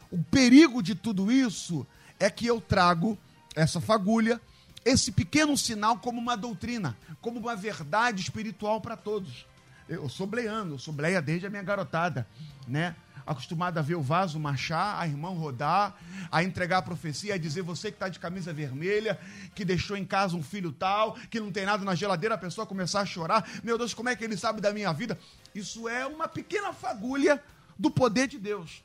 [0.10, 1.86] O perigo de tudo isso
[2.18, 3.18] é que eu trago
[3.54, 4.40] essa fagulha,
[4.86, 9.46] esse pequeno sinal como uma doutrina, como uma verdade espiritual para todos.
[9.90, 12.26] Eu sou bleiano, eu sou bleia desde a minha garotada,
[12.66, 12.96] né?
[13.28, 15.96] Acostumado a ver o vaso marchar, a irmã rodar,
[16.32, 19.20] a entregar a profecia, a dizer você que está de camisa vermelha,
[19.54, 22.66] que deixou em casa um filho tal, que não tem nada na geladeira, a pessoa
[22.66, 23.48] começar a chorar.
[23.64, 25.20] Meu Deus, como é que ele sabe da minha vida?
[25.54, 27.44] Isso é uma pequena fagulha
[27.78, 28.82] do poder de Deus.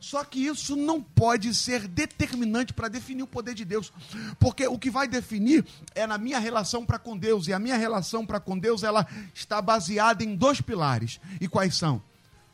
[0.00, 3.92] Só que isso não pode ser determinante para definir o poder de Deus,
[4.38, 7.76] porque o que vai definir é na minha relação para com Deus, e a minha
[7.76, 11.20] relação para com Deus ela está baseada em dois pilares.
[11.40, 12.02] E quais são?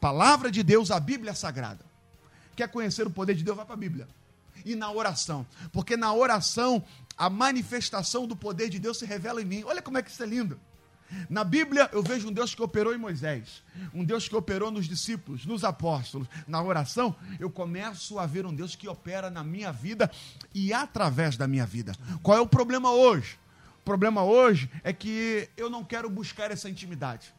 [0.00, 1.84] Palavra de Deus, a Bíblia Sagrada.
[2.56, 3.56] Quer conhecer o poder de Deus?
[3.56, 4.08] Vai para a Bíblia.
[4.64, 5.46] E na oração.
[5.72, 6.82] Porque na oração,
[7.16, 9.62] a manifestação do poder de Deus se revela em mim.
[9.64, 10.58] Olha como é que isso é lindo.
[11.28, 14.86] Na Bíblia, eu vejo um Deus que operou em Moisés, um Deus que operou nos
[14.86, 16.28] discípulos, nos apóstolos.
[16.46, 20.10] Na oração, eu começo a ver um Deus que opera na minha vida
[20.54, 21.92] e através da minha vida.
[22.22, 23.38] Qual é o problema hoje?
[23.80, 27.34] O problema hoje é que eu não quero buscar essa intimidade.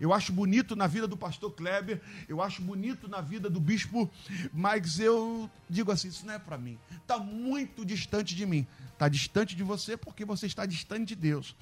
[0.00, 4.10] Eu acho bonito na vida do pastor Kleber, eu acho bonito na vida do bispo,
[4.52, 6.78] mas eu digo assim: isso não é para mim.
[7.02, 8.66] Está muito distante de mim.
[8.92, 11.56] Está distante de você porque você está distante de Deus.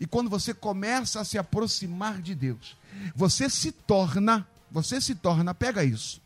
[0.00, 2.76] E quando você começa a se aproximar de Deus,
[3.14, 6.20] você se torna, você se torna, pega isso,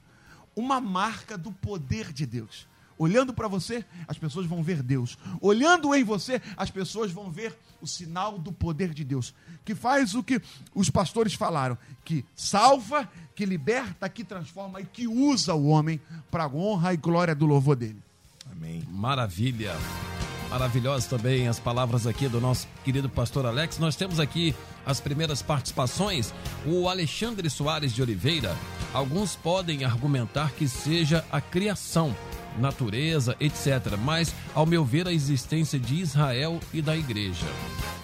[0.55, 2.67] uma marca do poder de Deus.
[2.99, 5.19] Olhando para você, as pessoas vão ver Deus.
[5.41, 9.35] Olhando em você, as pessoas vão ver o sinal do poder de Deus.
[9.65, 10.41] Que faz o que
[10.75, 16.45] os pastores falaram: que salva, que liberta, que transforma e que usa o homem para
[16.45, 18.01] a honra e glória do louvor dele.
[18.51, 18.83] Amém.
[18.91, 19.75] Maravilha.
[20.49, 23.79] Maravilhosas também as palavras aqui do nosso querido pastor Alex.
[23.79, 24.55] Nós temos aqui
[24.87, 26.33] as primeiras participações.
[26.65, 28.57] O Alexandre Soares de Oliveira.
[28.95, 32.15] Alguns podem argumentar que seja a criação
[32.59, 33.97] natureza, etc.
[34.03, 37.47] Mas, ao meu ver, a existência de Israel e da igreja.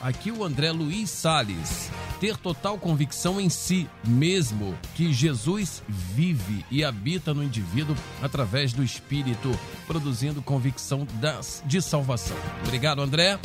[0.00, 1.90] Aqui o André Luiz Sales.
[2.20, 8.82] Ter total convicção em si mesmo que Jesus vive e habita no indivíduo através do
[8.82, 9.50] Espírito,
[9.86, 12.36] produzindo convicção das, de salvação.
[12.64, 13.38] Obrigado, André.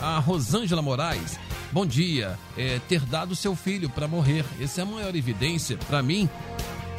[0.00, 1.38] A Rosângela Moraes.
[1.72, 2.38] Bom dia.
[2.56, 4.44] É, ter dado seu filho para morrer.
[4.60, 6.28] Essa é a maior evidência para mim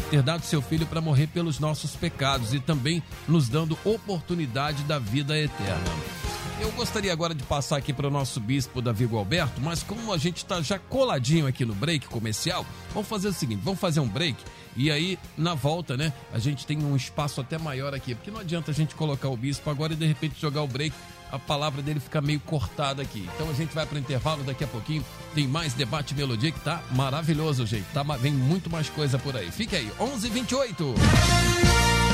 [0.10, 5.00] ter dado seu filho para morrer pelos nossos pecados e também nos dando oportunidade da
[5.00, 5.92] vida eterna.
[6.60, 10.18] Eu gostaria agora de passar aqui para o nosso bispo Davi Alberto, mas como a
[10.18, 14.08] gente está já coladinho aqui no break comercial, vamos fazer o seguinte: vamos fazer um
[14.08, 14.38] break
[14.76, 16.14] e aí na volta, né?
[16.34, 19.36] A gente tem um espaço até maior aqui, porque não adianta a gente colocar o
[19.36, 20.96] bispo agora e de repente jogar o break
[21.32, 23.28] a palavra dele fica meio cortada aqui.
[23.36, 25.04] Então a gente vai para o intervalo daqui a pouquinho.
[25.34, 27.86] Tem mais debate melodia que tá maravilhoso, gente.
[27.94, 29.52] Tá, vem muito mais coisa por aí.
[29.52, 30.96] Fique aí, 11:28.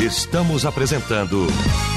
[0.02, 1.46] Estamos apresentando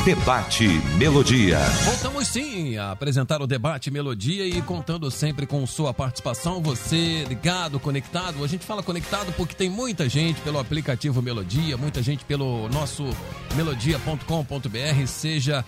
[0.05, 1.59] Debate Melodia.
[1.85, 6.61] Voltamos sim a apresentar o Debate Melodia e contando sempre com sua participação.
[6.61, 8.45] Você ligado, conectado.
[8.45, 13.09] A gente fala conectado porque tem muita gente pelo aplicativo Melodia, muita gente pelo nosso
[13.57, 15.65] melodia.com.br, seja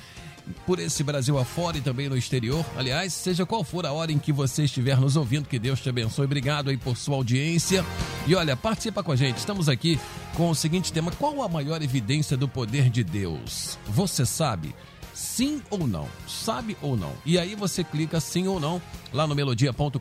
[0.66, 2.64] por esse Brasil afora e também no exterior.
[2.76, 5.88] Aliás, seja qual for a hora em que você estiver nos ouvindo, que Deus te
[5.88, 6.24] abençoe.
[6.24, 7.85] Obrigado aí por sua audiência.
[8.26, 9.38] E olha, participa com a gente.
[9.38, 9.98] Estamos aqui
[10.35, 13.78] com o seguinte tema: qual a maior evidência do poder de Deus?
[13.87, 14.74] Você sabe?
[15.16, 17.12] sim ou não, sabe ou não.
[17.24, 18.80] E aí você clica sim ou não
[19.16, 19.98] lá no melodia.com.br,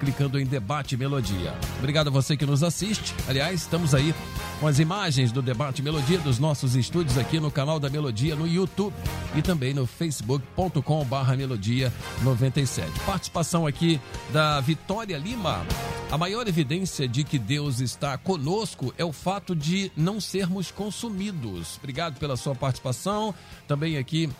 [0.00, 1.54] clicando em debate melodia.
[1.78, 3.14] Obrigado a você que nos assiste.
[3.28, 4.14] Aliás, estamos aí
[4.60, 8.46] com as imagens do debate melodia dos nossos estúdios aqui no canal da Melodia no
[8.46, 8.94] YouTube
[9.34, 12.90] e também no facebook.com/melodia 97.
[13.06, 13.98] Participação aqui
[14.32, 15.64] da Vitória Lima.
[16.10, 21.78] A maior evidência de que Deus está conosco é o fato de não sermos consumidos.
[21.78, 23.34] Obrigado pela sua participação.
[23.66, 24.30] Também também aqui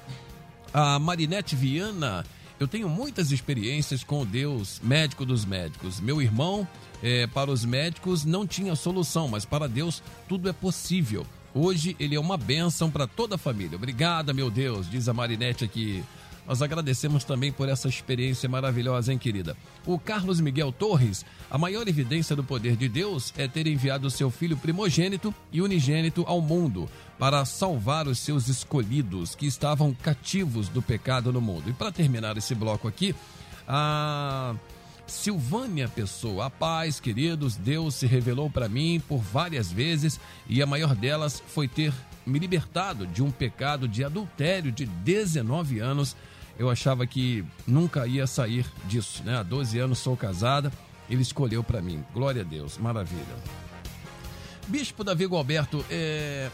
[0.72, 2.24] a Marinete Viana.
[2.58, 6.00] Eu tenho muitas experiências com o Deus, médico dos médicos.
[6.00, 6.66] Meu irmão,
[7.02, 11.26] é, para os médicos, não tinha solução, mas para Deus tudo é possível.
[11.52, 13.76] Hoje ele é uma bênção para toda a família.
[13.76, 16.02] Obrigada, meu Deus, diz a Marinete aqui.
[16.46, 19.56] Nós agradecemos também por essa experiência maravilhosa, hein, querida?
[19.86, 24.30] O Carlos Miguel Torres, a maior evidência do poder de Deus é ter enviado seu
[24.30, 30.82] filho primogênito e unigênito ao mundo para salvar os seus escolhidos que estavam cativos do
[30.82, 31.70] pecado no mundo.
[31.70, 33.14] E para terminar esse bloco aqui,
[33.66, 34.54] a
[35.06, 40.66] Silvânia Pessoa, a paz, queridos, Deus se revelou para mim por várias vezes e a
[40.66, 41.92] maior delas foi ter
[42.26, 46.16] me libertado de um pecado de adultério de 19 anos
[46.58, 49.38] eu achava que nunca ia sair disso, né?
[49.38, 50.72] Há 12 anos sou casada,
[51.08, 52.04] ele escolheu para mim.
[52.12, 53.36] Glória a Deus, maravilha.
[54.68, 56.50] Bispo Davi Alberto, é...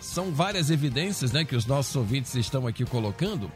[0.00, 3.50] são várias evidências, né, que os nossos ouvintes estão aqui colocando,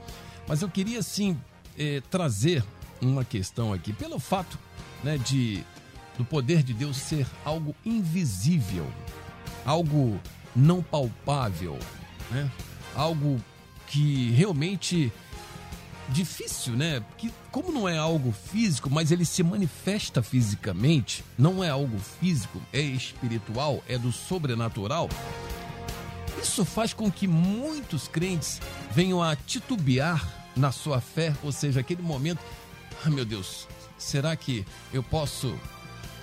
[0.49, 1.39] mas eu queria sim
[1.79, 2.65] é, trazer
[3.03, 4.59] uma questão aqui pelo fato,
[5.03, 5.63] né, de
[6.17, 8.87] do poder de Deus ser algo invisível,
[9.67, 10.21] algo
[10.55, 11.79] não palpável,
[12.31, 12.51] né?
[12.95, 13.41] Algo
[13.87, 15.13] que realmente
[16.09, 17.01] difícil, né?
[17.01, 22.61] Porque como não é algo físico, mas ele se manifesta fisicamente, não é algo físico,
[22.73, 25.09] é espiritual, é do sobrenatural.
[26.43, 32.03] Isso faz com que muitos crentes venham a titubear na sua fé, ou seja, aquele
[32.03, 32.41] momento,
[33.05, 33.67] ah, meu Deus,
[33.99, 35.59] será que eu posso,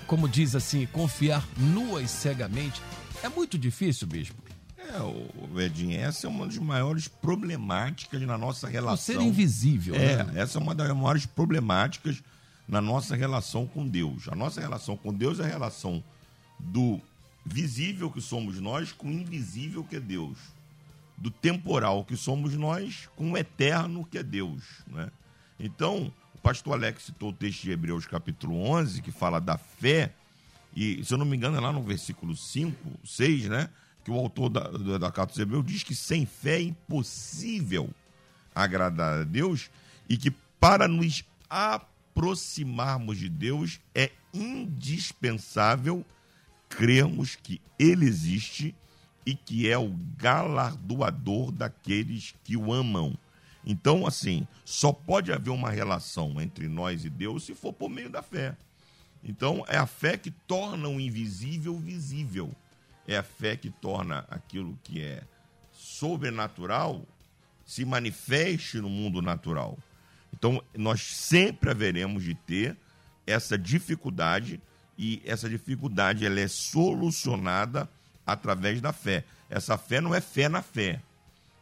[0.05, 2.81] como diz assim, confiar nua e cegamente?
[3.23, 4.50] É muito difícil, bispo.
[4.93, 9.15] É, o Edinho, essa é uma das maiores problemáticas na nossa relação.
[9.15, 9.95] O ser invisível.
[9.95, 10.41] É, né?
[10.41, 12.21] essa é uma das maiores problemáticas
[12.67, 14.27] na nossa relação com Deus.
[14.27, 16.03] A nossa relação com Deus é a relação
[16.59, 16.99] do
[17.45, 20.37] visível que somos nós com o invisível que é Deus.
[21.17, 24.61] Do temporal que somos nós com o eterno que é Deus.
[24.87, 25.09] Né?
[25.57, 30.13] Então, o pastor Alex citou o texto de Hebreus capítulo 11, que fala da fé,
[30.75, 32.75] e se eu não me engano é lá no versículo 5,
[33.05, 33.69] 6, né?
[34.03, 37.89] Que o autor da, da, da Carta dos Hebreus diz que sem fé é impossível
[38.53, 39.69] agradar a Deus
[40.09, 46.05] e que para nos aproximarmos de Deus é indispensável
[46.69, 48.75] crermos que Ele existe
[49.25, 53.17] e que é o galardoador daqueles que o amam.
[53.65, 58.09] Então, assim, só pode haver uma relação entre nós e Deus se for por meio
[58.09, 58.57] da fé.
[59.23, 62.51] Então, é a fé que torna o invisível visível.
[63.11, 65.23] É a fé que torna aquilo que é
[65.71, 67.05] sobrenatural
[67.65, 69.77] se manifeste no mundo natural.
[70.33, 72.77] Então, nós sempre haveremos de ter
[73.27, 74.61] essa dificuldade
[74.97, 77.89] e essa dificuldade ela é solucionada
[78.25, 79.25] através da fé.
[79.49, 81.01] Essa fé não é fé na fé.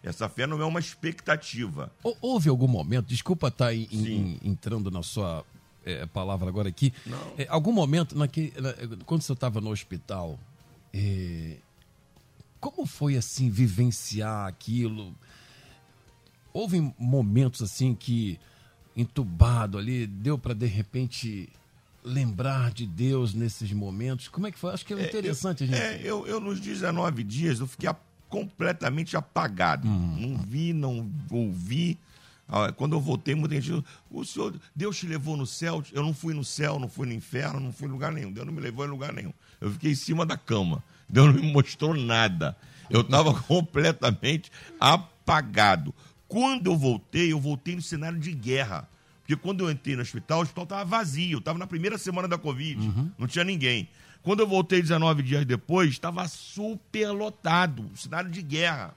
[0.03, 1.91] Essa fé não é uma expectativa.
[2.21, 5.43] Houve algum momento, desculpa estar tá entrando na sua
[5.85, 6.93] é, palavra agora aqui,
[7.38, 8.53] é, algum momento naquele,
[9.05, 10.39] quando você estava no hospital,
[10.93, 11.58] é,
[12.60, 15.15] como foi assim vivenciar aquilo?
[16.52, 18.39] Houve momentos assim que
[18.95, 21.49] entubado ali deu para de repente
[22.04, 24.28] lembrar de Deus nesses momentos?
[24.28, 24.73] Como é que foi?
[24.73, 26.06] Acho que é interessante é, eu, a gente.
[26.06, 27.89] É, eu, eu nos 19 dias eu fiquei
[28.28, 29.88] completamente apagado.
[29.88, 30.15] Hum.
[30.19, 31.97] Não vi, não ouvi,
[32.75, 35.83] Quando eu voltei, muita gente, o senhor, Deus te levou no céu?
[35.93, 38.31] Eu não fui no céu, não fui no inferno, não fui em lugar nenhum.
[38.31, 39.33] Deus não me levou em lugar nenhum.
[39.62, 40.83] Eu fiquei em cima da cama.
[41.07, 42.57] Deus não me mostrou nada.
[42.89, 45.93] Eu estava completamente apagado.
[46.27, 48.89] Quando eu voltei, eu voltei no cenário de guerra.
[49.21, 51.33] Porque quando eu entrei no hospital, o hospital estava vazio.
[51.33, 52.81] Eu estava na primeira semana da Covid.
[53.17, 53.88] Não tinha ninguém.
[54.23, 57.89] Quando eu voltei 19 dias depois, estava super lotado.
[57.95, 58.93] Cenário de guerra.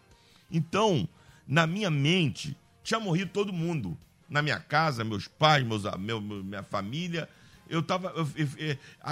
[0.50, 1.06] Então,
[1.46, 3.96] na minha mente, tinha morrido todo mundo.
[4.28, 7.28] Na minha casa, meus pais, meus, meu, minha família.
[7.68, 8.12] Eu estava.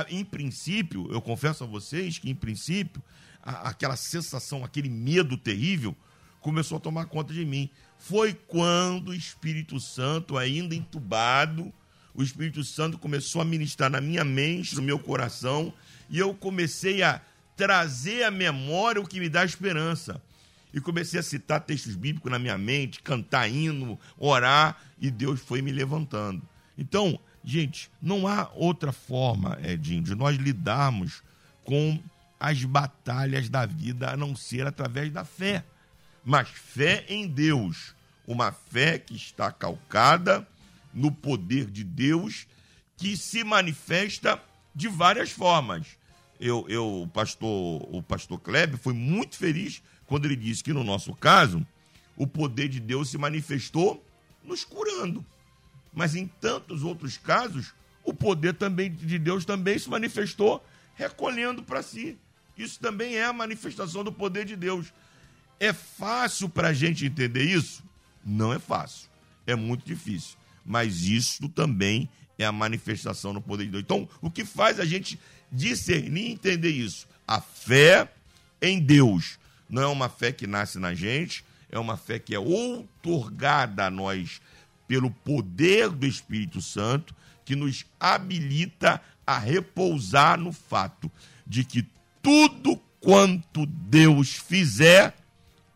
[0.09, 3.03] em princípio, eu confesso a vocês que, em princípio,
[3.43, 5.97] a- aquela sensação, aquele medo terrível,
[6.41, 7.69] começou a tomar conta de mim.
[7.99, 11.73] Foi quando o Espírito Santo, ainda entubado,
[12.15, 15.73] o Espírito Santo começou a ministrar na minha mente, no meu coração,
[16.09, 17.21] e eu comecei a
[17.57, 20.21] trazer à memória o que me dá esperança.
[20.73, 25.61] E comecei a citar textos bíblicos na minha mente, cantar hino, orar, e Deus foi
[25.61, 26.43] me levantando.
[26.79, 31.23] Então, gente, não há outra forma, Edinho, de nós lidarmos
[31.65, 31.99] com
[32.39, 35.65] as batalhas da vida a não ser através da fé.
[36.25, 37.95] Mas fé em Deus,
[38.27, 40.47] uma fé que está calcada
[40.93, 42.47] no poder de Deus,
[42.97, 44.41] que se manifesta
[44.75, 45.87] de várias formas.
[46.39, 50.83] Eu, eu o pastor, o pastor Kleber foi muito feliz quando ele disse que no
[50.83, 51.65] nosso caso
[52.17, 54.05] o poder de Deus se manifestou
[54.43, 55.25] nos curando.
[55.95, 61.81] Mas em tantos outros casos, o poder também de Deus também se manifestou recolhendo para
[61.81, 62.19] si.
[62.59, 64.93] Isso também é a manifestação do poder de Deus.
[65.61, 67.81] É fácil para a gente entender isso?
[68.27, 69.09] Não é fácil.
[69.47, 70.37] É muito difícil.
[70.67, 73.85] Mas isso também é a manifestação do poder de Deus.
[73.85, 75.21] Então, o que faz a gente
[75.53, 77.07] discernir e entender isso?
[77.29, 78.13] A fé
[78.61, 79.39] em Deus.
[79.71, 83.91] Não é uma fé que nasce na gente, é uma fé que é outorgada a
[83.91, 84.41] nós
[84.89, 91.11] pelo poder do Espírito Santo, que nos habilita a repousar no fato
[91.47, 91.87] de que
[92.21, 95.15] tudo quanto Deus fizer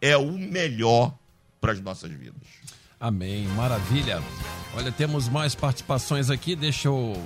[0.01, 1.17] é o melhor
[1.61, 2.43] para as nossas vidas.
[2.99, 4.23] Amém, maravilha.
[4.77, 7.17] Olha, temos mais participações aqui, deixa eu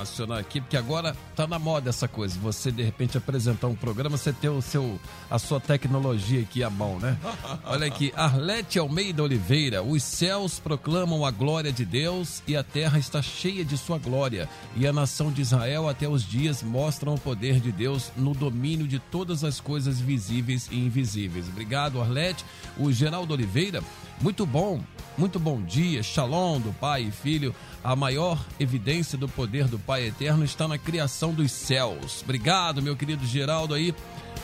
[0.00, 2.38] acionar aqui, porque agora tá na moda essa coisa.
[2.40, 4.98] Você de repente apresentar um programa, você ter o seu
[5.30, 7.16] a sua tecnologia aqui à mão, né?
[7.64, 12.98] Olha aqui, Arlete Almeida Oliveira, os céus proclamam a glória de Deus e a terra
[12.98, 17.20] está cheia de sua glória, e a nação de Israel até os dias mostram o
[17.20, 21.48] poder de Deus no domínio de todas as coisas visíveis e invisíveis.
[21.48, 22.44] Obrigado, Arlete.
[22.76, 23.82] O Geraldo Oliveira,
[24.20, 24.80] muito bom,
[25.16, 27.54] muito bom dia, shalom do Pai e Filho.
[27.82, 32.22] A maior evidência do poder do Pai Eterno está na criação dos céus.
[32.22, 33.94] Obrigado, meu querido Geraldo, aí,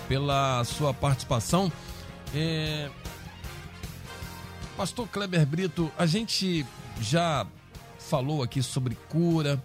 [0.08, 1.70] pela sua participação.
[2.34, 2.88] É...
[4.76, 6.64] Pastor Kleber Brito, a gente
[7.00, 7.46] já
[7.98, 9.62] falou aqui sobre cura,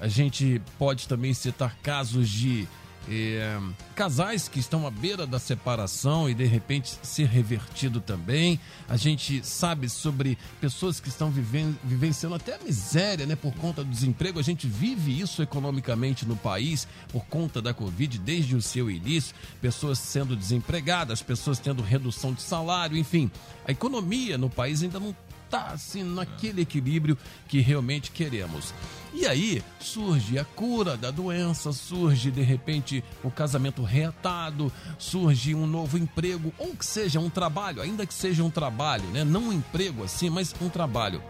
[0.00, 2.68] a gente pode também citar casos de
[3.10, 3.58] é,
[3.94, 8.58] casais que estão à beira da separação e de repente ser revertido também.
[8.88, 13.84] A gente sabe sobre pessoas que estão vivendo, vivenciando até a miséria, né, por conta
[13.84, 14.38] do desemprego.
[14.38, 19.34] A gente vive isso economicamente no país por conta da Covid desde o seu início.
[19.60, 23.30] Pessoas sendo desempregadas, pessoas tendo redução de salário, enfim.
[23.66, 25.14] A economia no país ainda não
[25.54, 28.74] está assim naquele equilíbrio que realmente queremos.
[29.12, 35.66] E aí surge a cura da doença, surge de repente o casamento reatado, surge um
[35.66, 39.22] novo emprego, ou que seja um trabalho, ainda que seja um trabalho, né?
[39.22, 41.22] não um emprego assim, mas um trabalho.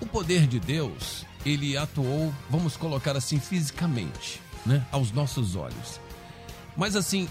[0.00, 4.84] O poder de Deus, ele atuou, vamos colocar assim, fisicamente, né?
[4.90, 6.00] aos nossos olhos.
[6.76, 7.28] Mas assim,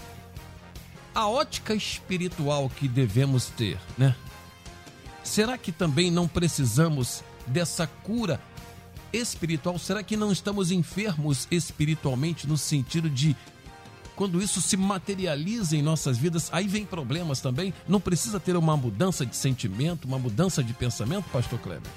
[1.14, 4.14] a ótica espiritual que devemos ter, né?
[5.22, 8.40] Será que também não precisamos dessa cura
[9.12, 9.78] espiritual?
[9.78, 13.36] Será que não estamos enfermos espiritualmente no sentido de
[14.16, 17.72] quando isso se materializa em nossas vidas, aí vem problemas também?
[17.88, 21.90] Não precisa ter uma mudança de sentimento, uma mudança de pensamento, pastor Kleber?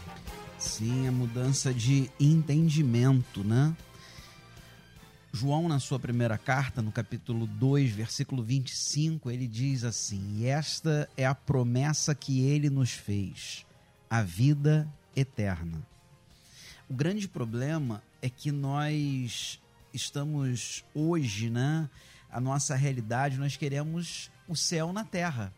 [0.57, 3.75] Sim, a mudança de entendimento, né?
[5.35, 11.09] João, na sua primeira carta, no capítulo 2, versículo 25, ele diz assim: E esta
[11.17, 13.65] é a promessa que ele nos fez,
[14.07, 15.81] a vida eterna.
[16.87, 19.59] O grande problema é que nós
[19.91, 21.89] estamos hoje, né?
[22.31, 25.51] A nossa realidade, nós queremos o céu na terra.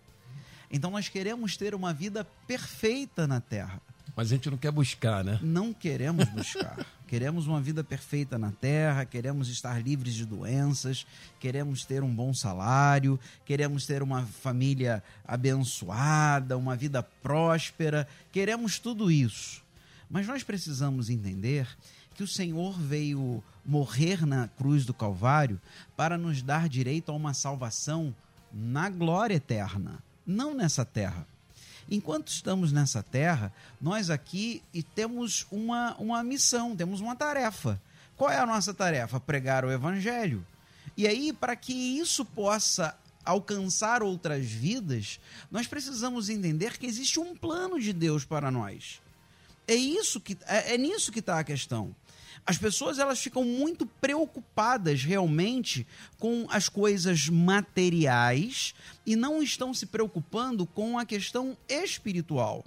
[0.71, 3.81] Então nós queremos ter uma vida perfeita na terra.
[4.15, 5.37] Mas a gente não quer buscar, né?
[5.43, 6.77] Não queremos buscar.
[7.07, 11.05] Queremos uma vida perfeita na terra, queremos estar livres de doenças,
[11.39, 19.11] queremos ter um bom salário, queremos ter uma família abençoada, uma vida próspera, queremos tudo
[19.11, 19.63] isso.
[20.09, 21.67] Mas nós precisamos entender
[22.15, 25.59] que o Senhor veio morrer na cruz do Calvário
[25.95, 28.15] para nos dar direito a uma salvação
[28.51, 31.27] na glória eterna, não nessa terra.
[31.89, 34.63] Enquanto estamos nessa terra, nós aqui
[34.95, 37.79] temos uma, uma missão, temos uma tarefa.
[38.17, 39.19] Qual é a nossa tarefa?
[39.19, 40.45] Pregar o evangelho.
[40.97, 45.19] E aí, para que isso possa alcançar outras vidas,
[45.51, 49.01] nós precisamos entender que existe um plano de Deus para nós.
[49.67, 51.95] É isso que é, é nisso que está a questão.
[52.45, 55.85] As pessoas elas ficam muito preocupadas realmente
[56.17, 58.73] com as coisas materiais
[59.05, 62.65] e não estão se preocupando com a questão espiritual.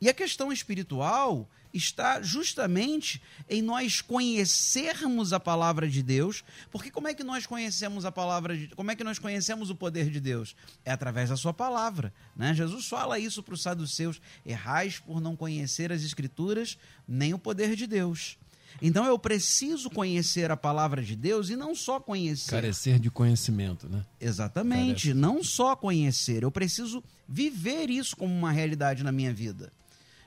[0.00, 7.08] E a questão espiritual está justamente em nós conhecermos a palavra de Deus, porque como
[7.08, 10.20] é que nós conhecemos a palavra de, como é que nós conhecemos o poder de
[10.20, 10.56] Deus?
[10.84, 12.54] É através da sua palavra, né?
[12.54, 17.74] Jesus fala isso para os saduceus: errais por não conhecer as escrituras nem o poder
[17.74, 18.38] de Deus.
[18.80, 22.50] Então eu preciso conhecer a palavra de Deus e não só conhecer.
[22.50, 24.04] Carecer de conhecimento, né?
[24.20, 25.08] Exatamente.
[25.08, 25.14] Carece.
[25.14, 29.72] Não só conhecer, eu preciso viver isso como uma realidade na minha vida.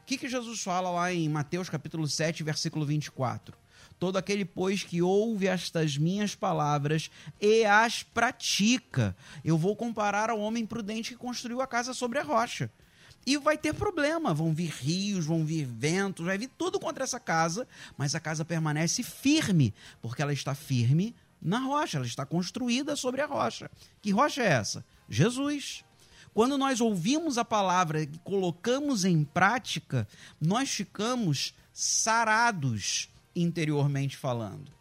[0.02, 3.56] O que, que Jesus fala lá em Mateus capítulo 7, versículo 24?
[3.98, 9.16] Todo aquele, pois, que ouve estas minhas palavras e as pratica,
[9.46, 12.70] eu vou comparar ao homem prudente que construiu a casa sobre a rocha.
[13.26, 17.20] E vai ter problema, vão vir rios, vão vir ventos, vai vir tudo contra essa
[17.20, 17.68] casa,
[17.98, 23.22] mas a casa permanece firme, porque ela está firme na rocha, ela está construída sobre
[23.22, 23.70] a rocha.
[24.02, 24.86] Que rocha é essa?
[25.10, 25.84] Jesus.
[26.34, 30.08] Quando nós ouvimos a palavra e colocamos em prática,
[30.40, 34.81] nós ficamos sarados interiormente falando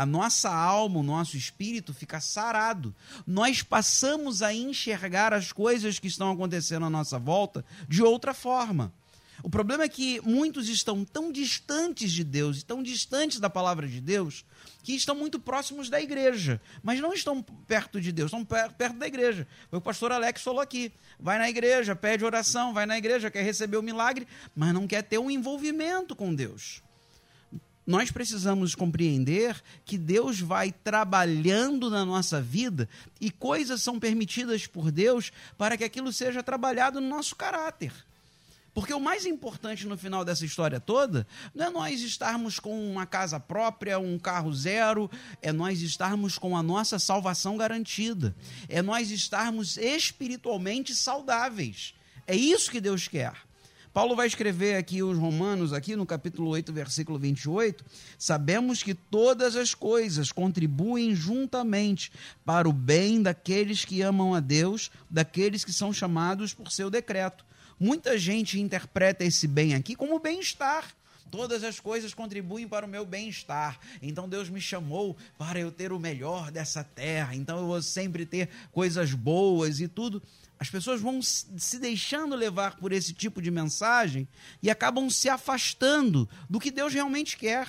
[0.00, 2.94] a nossa alma, o nosso espírito fica sarado.
[3.26, 8.94] Nós passamos a enxergar as coisas que estão acontecendo à nossa volta de outra forma.
[9.42, 14.00] O problema é que muitos estão tão distantes de Deus tão distantes da palavra de
[14.00, 14.42] Deus
[14.82, 19.06] que estão muito próximos da igreja, mas não estão perto de Deus, estão perto da
[19.06, 19.46] igreja.
[19.68, 23.42] Foi o pastor Alex falou aqui: vai na igreja, pede oração, vai na igreja, quer
[23.42, 24.26] receber o milagre,
[24.56, 26.82] mas não quer ter um envolvimento com Deus
[27.90, 32.88] nós precisamos compreender que Deus vai trabalhando na nossa vida
[33.20, 37.92] e coisas são permitidas por Deus para que aquilo seja trabalhado no nosso caráter.
[38.72, 43.06] Porque o mais importante no final dessa história toda não é nós estarmos com uma
[43.06, 45.10] casa própria, um carro zero,
[45.42, 48.36] é nós estarmos com a nossa salvação garantida,
[48.68, 51.92] é nós estarmos espiritualmente saudáveis.
[52.24, 53.49] É isso que Deus quer.
[53.92, 57.84] Paulo vai escrever aqui os Romanos, aqui no capítulo 8, versículo 28,
[58.16, 62.12] sabemos que todas as coisas contribuem juntamente
[62.44, 67.44] para o bem daqueles que amam a Deus, daqueles que são chamados por seu decreto.
[67.80, 70.84] Muita gente interpreta esse bem aqui como bem-estar.
[71.28, 73.78] Todas as coisas contribuem para o meu bem-estar.
[74.02, 77.34] Então Deus me chamou para eu ter o melhor dessa terra.
[77.34, 80.22] Então eu vou sempre ter coisas boas e tudo
[80.60, 84.28] as pessoas vão se deixando levar por esse tipo de mensagem
[84.62, 87.66] e acabam se afastando do que Deus realmente quer.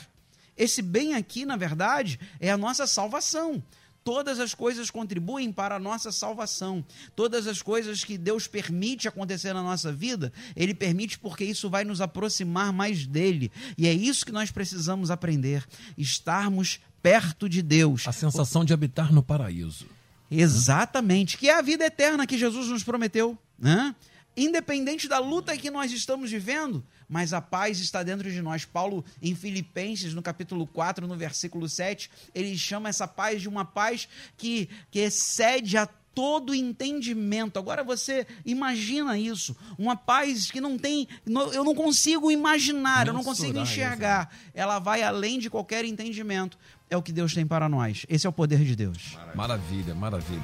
[0.57, 3.63] Esse bem aqui, na verdade, é a nossa salvação.
[4.03, 6.83] Todas as coisas contribuem para a nossa salvação.
[7.15, 11.85] Todas as coisas que Deus permite acontecer na nossa vida, Ele permite porque isso vai
[11.85, 13.49] nos aproximar mais dele.
[13.77, 15.65] E é isso que nós precisamos aprender:
[15.97, 18.05] estarmos perto de Deus.
[18.05, 19.85] A sensação de habitar no paraíso.
[20.31, 23.93] Exatamente, que é a vida eterna que Jesus nos prometeu, né?
[24.35, 28.63] Independente da luta que nós estamos vivendo, mas a paz está dentro de nós.
[28.63, 33.65] Paulo, em Filipenses, no capítulo 4, no versículo 7, ele chama essa paz de uma
[33.65, 34.07] paz
[34.37, 37.59] que, que excede a todo entendimento.
[37.59, 41.09] Agora você imagina isso, uma paz que não tem,
[41.53, 44.33] eu não consigo imaginar, eu não consigo enxergar.
[44.53, 46.57] Ela vai além de qualquer entendimento
[46.91, 48.05] é o que Deus tem para nós.
[48.09, 49.17] Esse é o poder de Deus.
[49.33, 50.41] Maravilha, maravilha.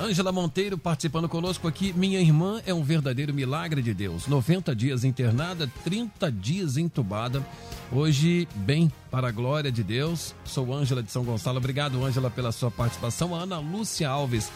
[0.00, 1.92] Ângela Monteiro participando conosco aqui.
[1.92, 4.28] Minha irmã é um verdadeiro milagre de Deus.
[4.28, 7.44] 90 dias internada, 30 dias entubada.
[7.90, 10.36] Hoje, bem, para a glória de Deus.
[10.44, 11.58] Sou Ângela de São Gonçalo.
[11.58, 13.34] Obrigado, Ângela, pela sua participação.
[13.34, 14.52] Ana Lúcia Alves.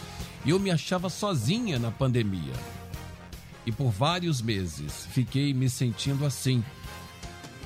[0.46, 2.54] Eu me achava sozinha na pandemia.
[3.66, 6.62] E por vários meses fiquei me sentindo assim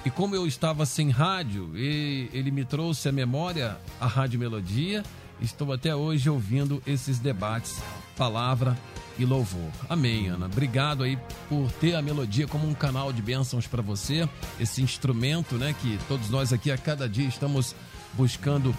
[0.05, 5.03] e como eu estava sem rádio, ele me trouxe à memória a Rádio Melodia
[5.41, 7.81] Estou até hoje ouvindo esses debates,
[8.17, 8.77] palavra
[9.19, 9.71] e louvor.
[9.89, 10.47] Amém, Ana.
[10.47, 14.29] Obrigado aí por ter a melodia como um canal de bênçãos para você,
[14.59, 17.75] esse instrumento, né, que todos nós aqui a cada dia estamos
[18.13, 18.75] buscando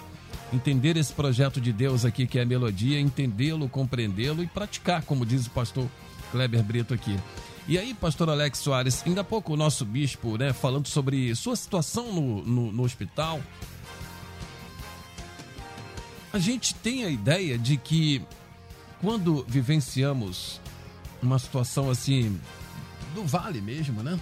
[0.54, 5.26] entender esse projeto de Deus aqui que é a melodia, entendê-lo, compreendê-lo e praticar, como
[5.26, 5.88] diz o pastor
[6.32, 7.18] Kleber Brito aqui.
[7.68, 11.56] E aí, pastor Alex Soares, ainda há pouco o nosso bispo, né, falando sobre sua
[11.56, 13.40] situação no, no, no hospital,
[16.34, 18.22] a gente tem a ideia de que
[19.00, 20.60] quando vivenciamos
[21.22, 22.40] uma situação assim
[23.14, 24.20] do vale mesmo, né?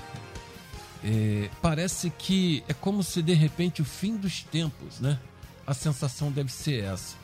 [1.03, 5.19] É, parece que é como se de repente o fim dos tempos, né?
[5.65, 7.15] A sensação deve ser essa.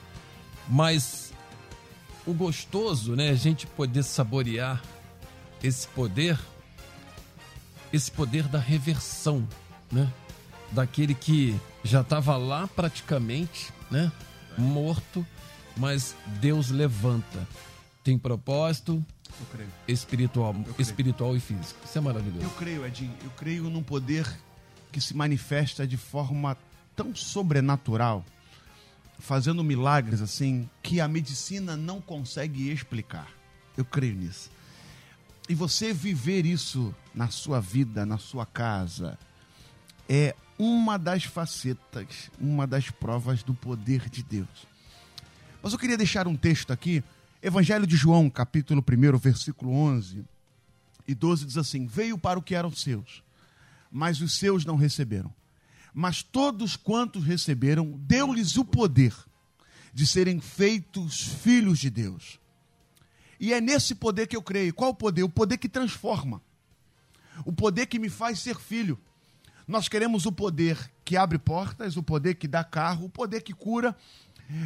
[0.69, 1.33] Mas
[2.25, 3.29] o gostoso, né?
[3.29, 4.81] A gente poder saborear
[5.65, 6.39] esse poder,
[7.91, 9.47] esse poder da reversão,
[9.91, 10.11] né?
[10.71, 14.11] Daquele que já estava lá praticamente, né?
[14.57, 15.25] morto,
[15.75, 17.47] mas Deus levanta.
[18.03, 19.03] Tem propósito
[19.87, 21.79] espiritual, espiritual e físico.
[21.83, 22.43] Isso é maravilhoso.
[22.43, 24.27] Eu creio, Edinho, eu creio num poder
[24.91, 26.55] que se manifesta de forma
[26.95, 28.23] tão sobrenatural,
[29.19, 33.27] fazendo milagres assim que a medicina não consegue explicar.
[33.75, 34.49] Eu creio nisso.
[35.47, 39.17] E você viver isso na sua vida, na sua casa,
[40.09, 44.67] é uma das facetas, uma das provas do poder de Deus.
[45.61, 47.03] Mas eu queria deixar um texto aqui,
[47.41, 50.25] Evangelho de João, capítulo 1, versículo 11
[51.07, 53.23] e 12 diz assim: Veio para o que eram seus,
[53.91, 55.33] mas os seus não receberam.
[55.93, 59.15] Mas todos quantos receberam, deu-lhes o poder
[59.93, 62.39] de serem feitos filhos de Deus.
[63.39, 64.73] E é nesse poder que eu creio.
[64.73, 65.23] Qual o poder?
[65.23, 66.41] O poder que transforma.
[67.45, 68.99] O poder que me faz ser filho.
[69.67, 73.53] Nós queremos o poder que abre portas, o poder que dá carro, o poder que
[73.53, 73.95] cura,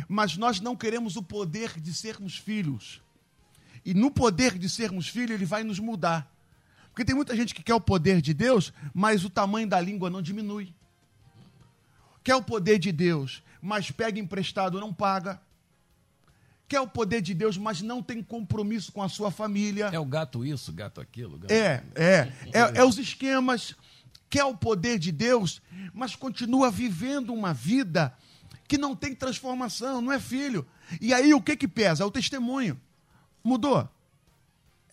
[0.08, 3.02] mas nós não queremos o poder de sermos filhos.
[3.86, 6.30] E no poder de sermos filhos, ele vai nos mudar.
[6.90, 10.10] Porque tem muita gente que quer o poder de Deus, mas o tamanho da língua
[10.10, 10.74] não diminui.
[12.24, 15.42] Quer o poder de Deus, mas pega emprestado, não paga.
[16.70, 19.90] Quer o poder de Deus, mas não tem compromisso com a sua família.
[19.92, 21.38] É o gato isso, gato aquilo.
[21.38, 21.52] Gato...
[21.52, 22.78] É, é, é.
[22.78, 23.76] É os esquemas
[24.30, 25.62] quer o poder de Deus,
[25.94, 28.16] mas continua vivendo uma vida
[28.68, 30.66] que não tem transformação, não é filho.
[31.02, 32.04] E aí o que que pesa?
[32.04, 32.80] É o testemunho.
[33.44, 33.90] Mudou.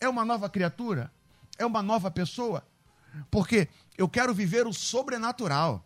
[0.00, 1.12] É uma nova criatura?
[1.58, 2.66] É uma nova pessoa?
[3.30, 3.68] Porque
[3.98, 5.84] eu quero viver o sobrenatural.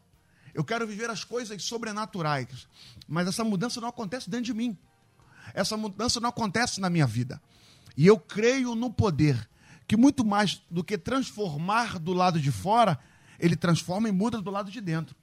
[0.55, 2.69] Eu quero viver as coisas sobrenaturais.
[3.09, 4.79] Mas essa mudança não acontece dentro de mim.
[5.55, 7.41] Essa mudança não acontece na minha vida.
[7.97, 9.49] E eu creio no poder
[9.87, 12.99] que muito mais do que transformar do lado de fora,
[13.39, 15.17] ele transforma e muda do lado de dentro.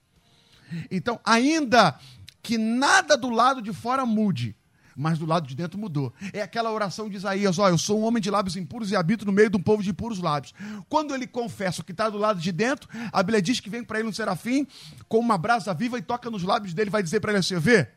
[0.90, 1.98] Então, ainda
[2.42, 4.54] que nada do lado de fora mude,
[4.98, 6.12] mas do lado de dentro mudou.
[6.32, 9.24] É aquela oração de Isaías: Ó, eu sou um homem de lábios impuros e habito
[9.24, 10.52] no meio de um povo de puros lábios.
[10.88, 13.84] Quando ele confessa o que está do lado de dentro, a Bíblia diz que vem
[13.84, 14.66] para ele um serafim
[15.08, 17.88] com uma brasa viva e toca nos lábios dele, vai dizer para ele assim: vê,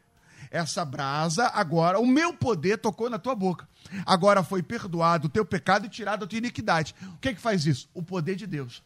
[0.52, 3.68] essa brasa agora, o meu poder tocou na tua boca.
[4.06, 6.94] Agora foi perdoado o teu pecado e tirado a tua iniquidade.
[7.16, 7.90] O que é que faz isso?
[7.94, 8.84] O poder de Deus.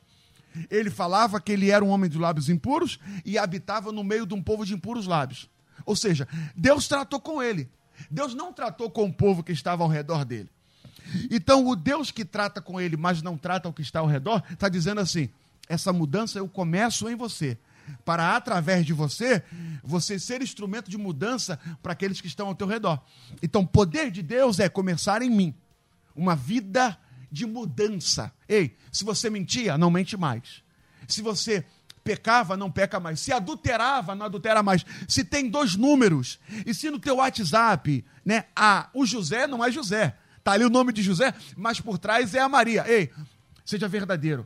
[0.69, 4.33] Ele falava que ele era um homem de lábios impuros e habitava no meio de
[4.35, 5.49] um povo de impuros lábios.
[5.85, 7.67] Ou seja, Deus tratou com ele.
[8.09, 10.49] Deus não tratou com o povo que estava ao redor dele.
[11.29, 14.43] Então, o Deus que trata com ele, mas não trata o que está ao redor,
[14.49, 15.29] está dizendo assim:
[15.67, 17.57] essa mudança eu começo em você,
[18.03, 19.43] para através de você,
[19.83, 23.01] você ser instrumento de mudança para aqueles que estão ao teu redor.
[23.41, 25.55] Então, poder de Deus é começar em mim
[26.15, 26.97] uma vida
[27.31, 28.31] de mudança.
[28.47, 30.63] Ei, se você mentia, não mente mais.
[31.07, 31.65] Se você
[32.03, 33.19] pecava, não peca mais.
[33.19, 34.85] Se adulterava, não adultera mais.
[35.07, 39.71] Se tem dois números, e se no teu WhatsApp, né, a, o José não é
[39.71, 40.15] José.
[40.43, 42.85] Tá ali o nome de José, mas por trás é a Maria.
[42.87, 43.11] Ei,
[43.65, 44.45] seja verdadeiro.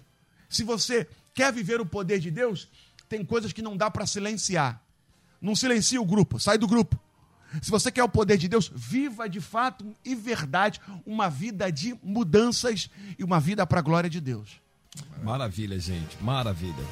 [0.49, 2.69] Se você quer viver o poder de Deus,
[3.09, 4.81] tem coisas que não dá para silenciar.
[5.41, 6.97] Não silencia o grupo, sai do grupo.
[7.61, 11.97] Se você quer o poder de Deus, viva de fato e verdade uma vida de
[12.03, 14.61] mudanças e uma vida para a glória de Deus.
[15.23, 16.85] Maravilha, gente, maravilha.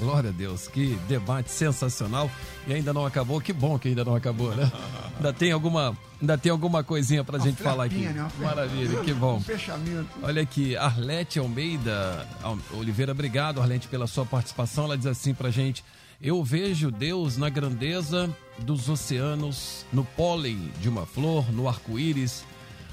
[0.00, 2.30] Glória a Deus, que debate sensacional
[2.66, 3.40] e ainda não acabou.
[3.40, 4.70] Que bom que ainda não acabou, né?
[5.16, 8.06] Ainda tem alguma, ainda tem alguma coisinha pra gente falar aqui.
[8.06, 8.28] Né?
[8.38, 9.38] Maravilha, que bom.
[9.40, 10.08] fechamento.
[10.22, 12.26] Olha aqui, Arlete Almeida
[12.72, 14.84] Oliveira, obrigado, Arlete, pela sua participação.
[14.84, 15.84] Ela diz assim pra gente:
[16.22, 18.28] eu vejo Deus na grandeza
[18.58, 22.44] dos oceanos, no pólen de uma flor, no arco-íris,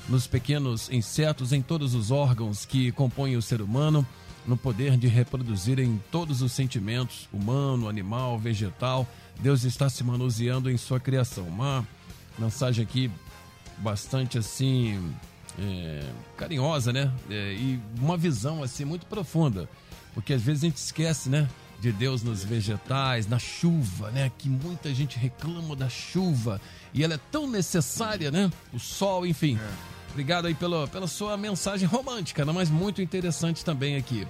[0.08, 4.05] nos pequenos insetos, em todos os órgãos que compõem o ser humano,
[4.47, 9.05] no poder de reproduzir em todos os sentimentos, humano, animal, vegetal.
[9.39, 11.43] Deus está se manuseando em sua criação.
[11.45, 11.85] Uma
[12.37, 13.09] Mensagem aqui
[13.79, 15.11] bastante assim
[15.57, 16.03] é,
[16.35, 17.11] carinhosa, né?
[17.29, 19.67] É, e uma visão assim muito profunda,
[20.13, 21.49] porque às vezes a gente esquece, né?
[21.79, 24.31] De Deus nos vegetais, na chuva, né?
[24.37, 26.61] Que muita gente reclama da chuva
[26.93, 28.51] e ela é tão necessária, né?
[28.71, 29.57] O sol, enfim.
[29.57, 29.96] É.
[30.18, 32.51] Obrigado aí pela, pela sua mensagem romântica, né?
[32.51, 34.28] mas muito interessante também aqui.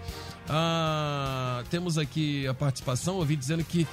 [0.50, 3.88] Ah, temos aqui a participação, ouvi dizendo que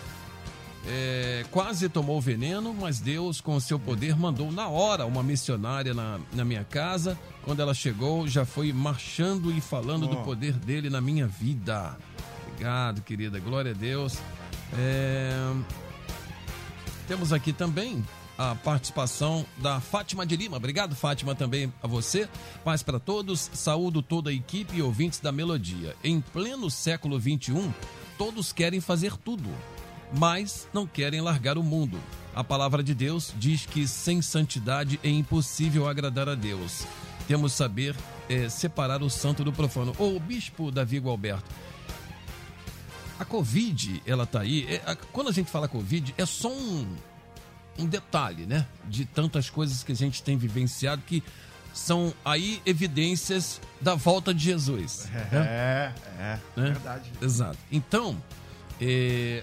[0.89, 5.95] é, quase tomou veneno, mas Deus, com o seu poder, mandou na hora uma missionária
[5.95, 7.17] na, na minha casa.
[7.45, 10.09] Quando ela chegou, já foi marchando e falando oh.
[10.09, 11.97] do poder dele na minha vida.
[12.49, 13.39] Obrigado, querida.
[13.39, 14.19] Glória a Deus.
[14.77, 15.31] É...
[17.07, 18.05] Temos aqui também
[18.37, 20.57] a participação da Fátima de Lima.
[20.57, 22.29] Obrigado, Fátima, também a você.
[22.65, 23.51] Paz para todos.
[23.53, 25.95] Saúdo toda a equipe e ouvintes da Melodia.
[26.03, 27.73] Em pleno século XXI,
[28.19, 29.51] todos querem fazer tudo
[30.17, 32.01] mas não querem largar o mundo.
[32.35, 36.87] A palavra de Deus diz que sem santidade é impossível agradar a Deus.
[37.27, 37.97] Temos saber
[38.29, 39.95] é, separar o santo do profano.
[39.99, 41.51] O bispo Davi Gualberto,
[43.19, 44.67] a Covid, ela tá aí.
[44.69, 46.87] É, a, quando a gente fala Covid, é só um,
[47.79, 48.67] um detalhe, né?
[48.89, 51.23] De tantas coisas que a gente tem vivenciado que
[51.73, 55.09] são aí evidências da volta de Jesus.
[55.13, 55.29] É, né?
[55.35, 56.71] é, é, né?
[56.71, 57.11] verdade.
[57.21, 57.59] Exato.
[57.71, 58.17] Então,
[58.81, 59.43] é,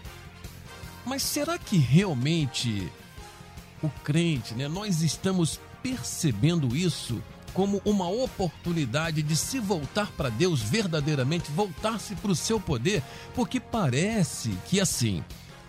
[1.05, 2.89] mas será que realmente
[3.84, 7.21] o crente, né, nós estamos percebendo isso
[7.53, 13.03] como uma oportunidade de se voltar para Deus verdadeiramente, voltar-se para o seu poder?
[13.36, 15.21] Porque parece que assim,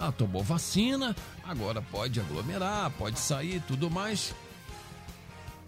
[0.02, 4.34] ah, tomou vacina, agora pode aglomerar, pode sair, tudo mais.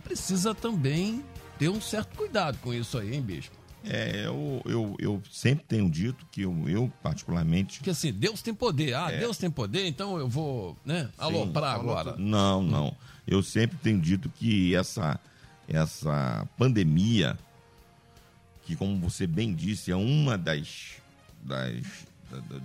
[0.03, 1.25] Precisa também
[1.57, 3.57] ter um certo cuidado com isso aí, hein, bispo?
[3.85, 7.81] É, eu, eu, eu sempre tenho dito que eu, eu particularmente.
[7.81, 8.95] Que assim, Deus tem poder.
[8.95, 9.21] Ah, é.
[9.21, 12.17] Deus tem poder, então eu vou, né, aloprar agora.
[12.17, 12.97] Não, não.
[13.27, 15.21] Eu sempre tenho dito que essa,
[15.69, 17.39] essa pandemia,
[18.65, 20.95] que como você bem disse, é uma das,
[21.43, 21.85] das,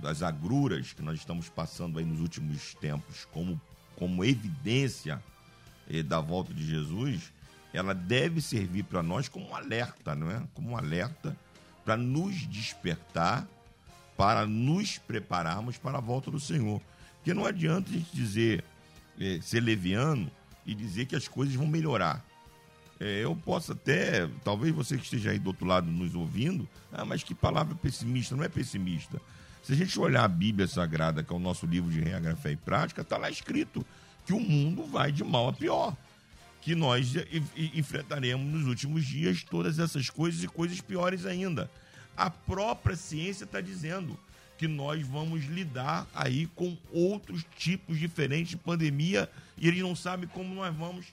[0.01, 3.59] das agruras que nós estamos passando aí nos últimos tempos como,
[3.95, 5.21] como evidência
[5.89, 7.31] eh, da volta de Jesus
[7.73, 10.41] ela deve servir para nós como um alerta, não é?
[10.53, 11.37] Como um alerta
[11.85, 13.47] para nos despertar,
[14.17, 16.81] para nos prepararmos para a volta do Senhor.
[17.17, 18.63] Porque não adianta a gente dizer,
[19.19, 20.29] é, ser leviano
[20.65, 22.25] e dizer que as coisas vão melhorar.
[22.99, 27.05] É, eu posso até, talvez você que esteja aí do outro lado nos ouvindo, ah,
[27.05, 29.21] mas que palavra pessimista, não é pessimista.
[29.69, 32.53] Se a gente olhar a Bíblia Sagrada, que é o nosso livro de regra, fé
[32.53, 33.85] e prática, está lá escrito
[34.25, 35.95] que o mundo vai de mal a pior
[36.59, 37.13] que nós
[37.75, 41.69] enfrentaremos nos últimos dias todas essas coisas e coisas piores ainda.
[42.17, 44.19] A própria ciência está dizendo
[44.57, 50.27] que nós vamos lidar aí com outros tipos diferentes de pandemia e eles não sabem
[50.29, 51.05] como nós vamos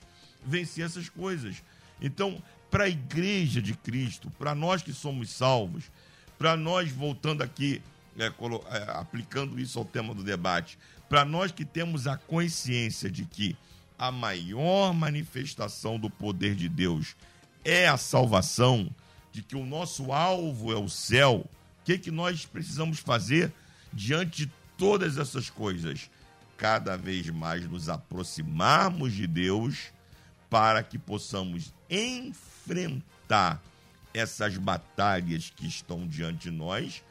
[0.43, 1.61] vencer essas coisas.
[2.01, 2.41] Então,
[2.71, 5.91] para a igreja de Cristo, para nós que somos salvos,
[6.39, 7.83] para nós voltando aqui,
[8.17, 13.25] é, é, aplicando isso ao tema do debate, para nós que temos a consciência de
[13.25, 13.55] que
[13.97, 17.15] a maior manifestação do poder de Deus
[17.63, 18.89] é a salvação,
[19.31, 21.45] de que o nosso alvo é o céu,
[21.81, 23.51] o que, que nós precisamos fazer
[23.93, 26.09] diante de todas essas coisas?
[26.57, 29.91] Cada vez mais nos aproximarmos de Deus
[30.49, 33.61] para que possamos enfrentar
[34.13, 37.03] essas batalhas que estão diante de nós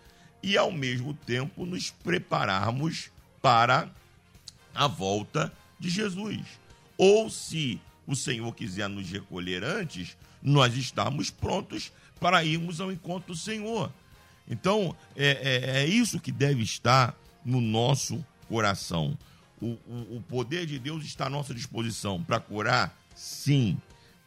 [0.47, 3.11] e, ao mesmo tempo, nos prepararmos
[3.43, 3.91] para
[4.73, 6.47] a volta de Jesus
[6.97, 13.35] ou se o Senhor quiser nos recolher antes, nós estamos prontos para irmos ao encontro
[13.35, 13.93] do Senhor.
[14.49, 19.19] Então, é, é, é isso que deve estar no nosso coração.
[19.61, 22.97] O, o, o poder de Deus está à nossa disposição para curar?
[23.17, 23.77] Sim.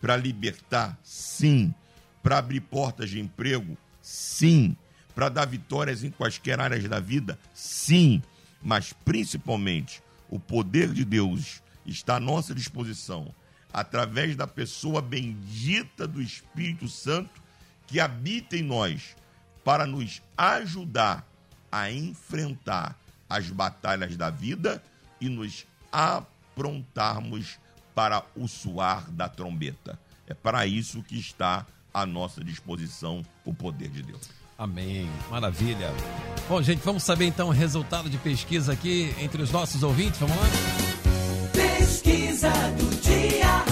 [0.01, 0.99] Para libertar?
[1.01, 1.73] Sim.
[2.21, 3.77] Para abrir portas de emprego?
[4.01, 4.75] Sim.
[5.19, 7.37] Para dar vitórias em quaisquer áreas da vida?
[7.53, 8.23] Sim.
[8.63, 13.35] Mas principalmente, o poder de Deus está à nossa disposição
[13.73, 17.41] através da pessoa bendita do Espírito Santo
[17.85, 19.13] que habita em nós
[19.61, 21.27] para nos ajudar
[21.69, 22.97] a enfrentar
[23.29, 24.81] as batalhas da vida
[25.19, 27.59] e nos aprontarmos
[27.93, 29.99] para o suar da trombeta.
[30.25, 34.38] É para isso que está à nossa disposição o poder de Deus.
[34.59, 35.09] Amém.
[35.31, 35.89] Maravilha.
[36.49, 40.19] Bom, gente, vamos saber então o resultado de pesquisa aqui entre os nossos ouvintes.
[40.19, 40.43] Vamos lá?
[41.53, 43.63] Pesquisa do dia.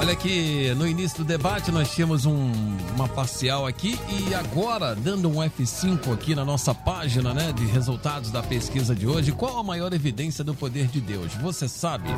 [0.00, 2.50] Olha aqui, no início do debate nós tínhamos um,
[2.94, 8.30] uma parcial aqui e agora, dando um F5 aqui na nossa página, né, de resultados
[8.30, 11.34] da pesquisa de hoje, qual a maior evidência do poder de Deus?
[11.34, 12.08] Você sabe?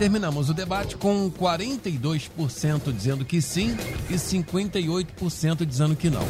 [0.00, 3.76] terminamos o debate com 42% dizendo que sim
[4.08, 6.26] e 58% dizendo que não.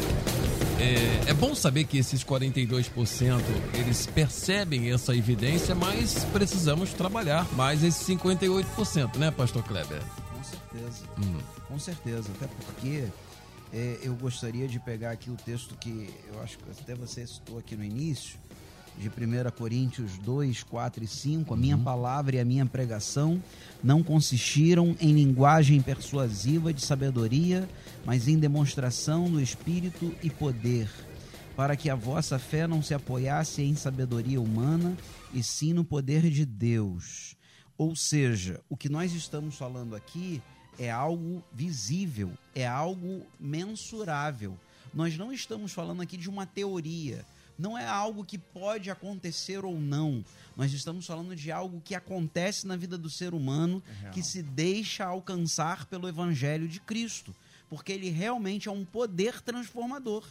[0.81, 3.39] É, é, bom saber que esses 42%
[3.75, 10.01] eles percebem essa evidência, mas precisamos trabalhar mais esses 58%, né, Pastor Kleber?
[10.33, 11.03] Com certeza.
[11.19, 11.39] Hum.
[11.67, 12.31] Com certeza.
[12.35, 13.03] Até porque
[13.71, 17.59] é, eu gostaria de pegar aqui o texto que eu acho que até você citou
[17.59, 18.39] aqui no início,
[18.97, 21.83] de 1 Coríntios 2, 4 e 5, a minha uhum.
[21.83, 23.41] palavra e a minha pregação
[23.83, 27.67] não consistiram em linguagem persuasiva de sabedoria,
[28.05, 30.89] mas em demonstração do Espírito e poder,
[31.55, 34.95] para que a vossa fé não se apoiasse em sabedoria humana,
[35.33, 37.35] e sim no poder de Deus.
[37.77, 40.41] Ou seja, o que nós estamos falando aqui
[40.77, 44.57] é algo visível, é algo mensurável.
[44.93, 47.25] Nós não estamos falando aqui de uma teoria
[47.61, 50.25] não é algo que pode acontecer ou não.
[50.57, 54.41] Nós estamos falando de algo que acontece na vida do ser humano, é que se
[54.41, 57.35] deixa alcançar pelo Evangelho de Cristo,
[57.69, 60.27] porque ele realmente é um poder transformador.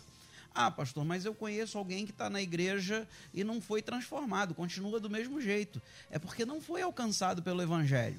[0.53, 4.99] Ah, pastor, mas eu conheço alguém que está na igreja e não foi transformado, continua
[4.99, 5.81] do mesmo jeito.
[6.11, 8.19] É porque não foi alcançado pelo Evangelho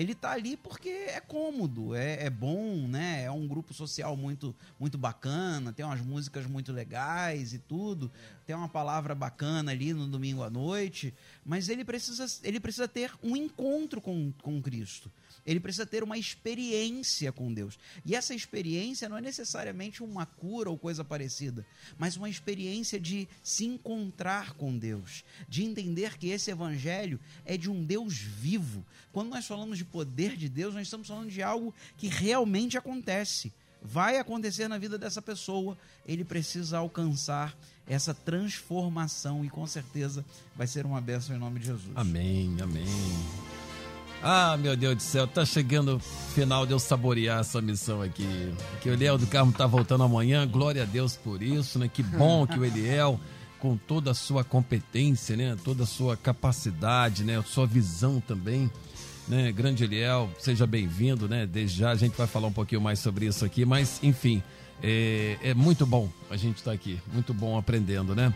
[0.00, 3.24] ele tá ali porque é cômodo, é, é, bom, né?
[3.24, 8.10] É um grupo social muito muito bacana, tem umas músicas muito legais e tudo,
[8.46, 11.12] tem uma palavra bacana ali no domingo à noite,
[11.44, 15.12] mas ele precisa, ele precisa ter um encontro com, com Cristo.
[15.46, 17.78] Ele precisa ter uma experiência com Deus.
[18.04, 21.66] E essa experiência não é necessariamente uma cura ou coisa parecida,
[21.98, 27.70] mas uma experiência de se encontrar com Deus, de entender que esse evangelho é de
[27.70, 28.84] um Deus vivo.
[29.12, 33.52] Quando nós falamos de poder de Deus, nós estamos falando de algo que realmente acontece.
[33.82, 35.76] Vai acontecer na vida dessa pessoa,
[36.06, 40.24] ele precisa alcançar essa transformação e com certeza
[40.54, 41.92] vai ser uma bênção em nome de Jesus.
[41.96, 42.84] Amém, amém.
[44.22, 48.52] Ah, meu Deus do céu, tá chegando o final de eu saborear essa missão aqui.
[48.82, 51.88] Que o Eliel do Carmo tá voltando amanhã, glória a Deus por isso, né?
[51.88, 53.18] Que bom que o Eliel,
[53.58, 55.56] com toda a sua competência, né?
[55.64, 57.42] Toda a sua capacidade, né?
[57.46, 58.70] Sua visão também,
[59.26, 59.50] né?
[59.52, 61.46] Grande Eliel, seja bem-vindo, né?
[61.46, 64.42] Desde já a gente vai falar um pouquinho mais sobre isso aqui, mas enfim,
[64.82, 68.34] é, é muito bom a gente estar tá aqui, muito bom aprendendo, né?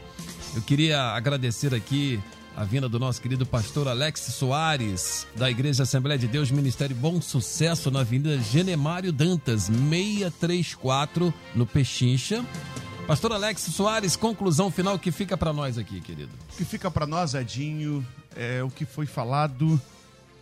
[0.57, 2.19] Eu queria agradecer aqui
[2.57, 7.21] a vinda do nosso querido pastor Alex Soares, da Igreja Assembleia de Deus, Ministério Bom
[7.21, 12.45] Sucesso, na Avenida Genemário Dantas, 634, no Pechincha.
[13.09, 16.31] Pastor Alex Soares, conclusão final que fica para nós aqui, querido.
[16.53, 19.81] O que fica para nós, Edinho, é o que foi falado,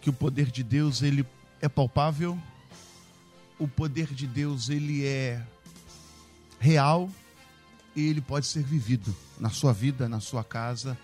[0.03, 1.25] que o poder de Deus ele
[1.63, 2.39] é palpável,
[3.59, 5.41] o poder de Deus ele é
[6.61, 7.09] real
[7.97, 10.97] e ele pode ser vivido na sua vida, na sua casa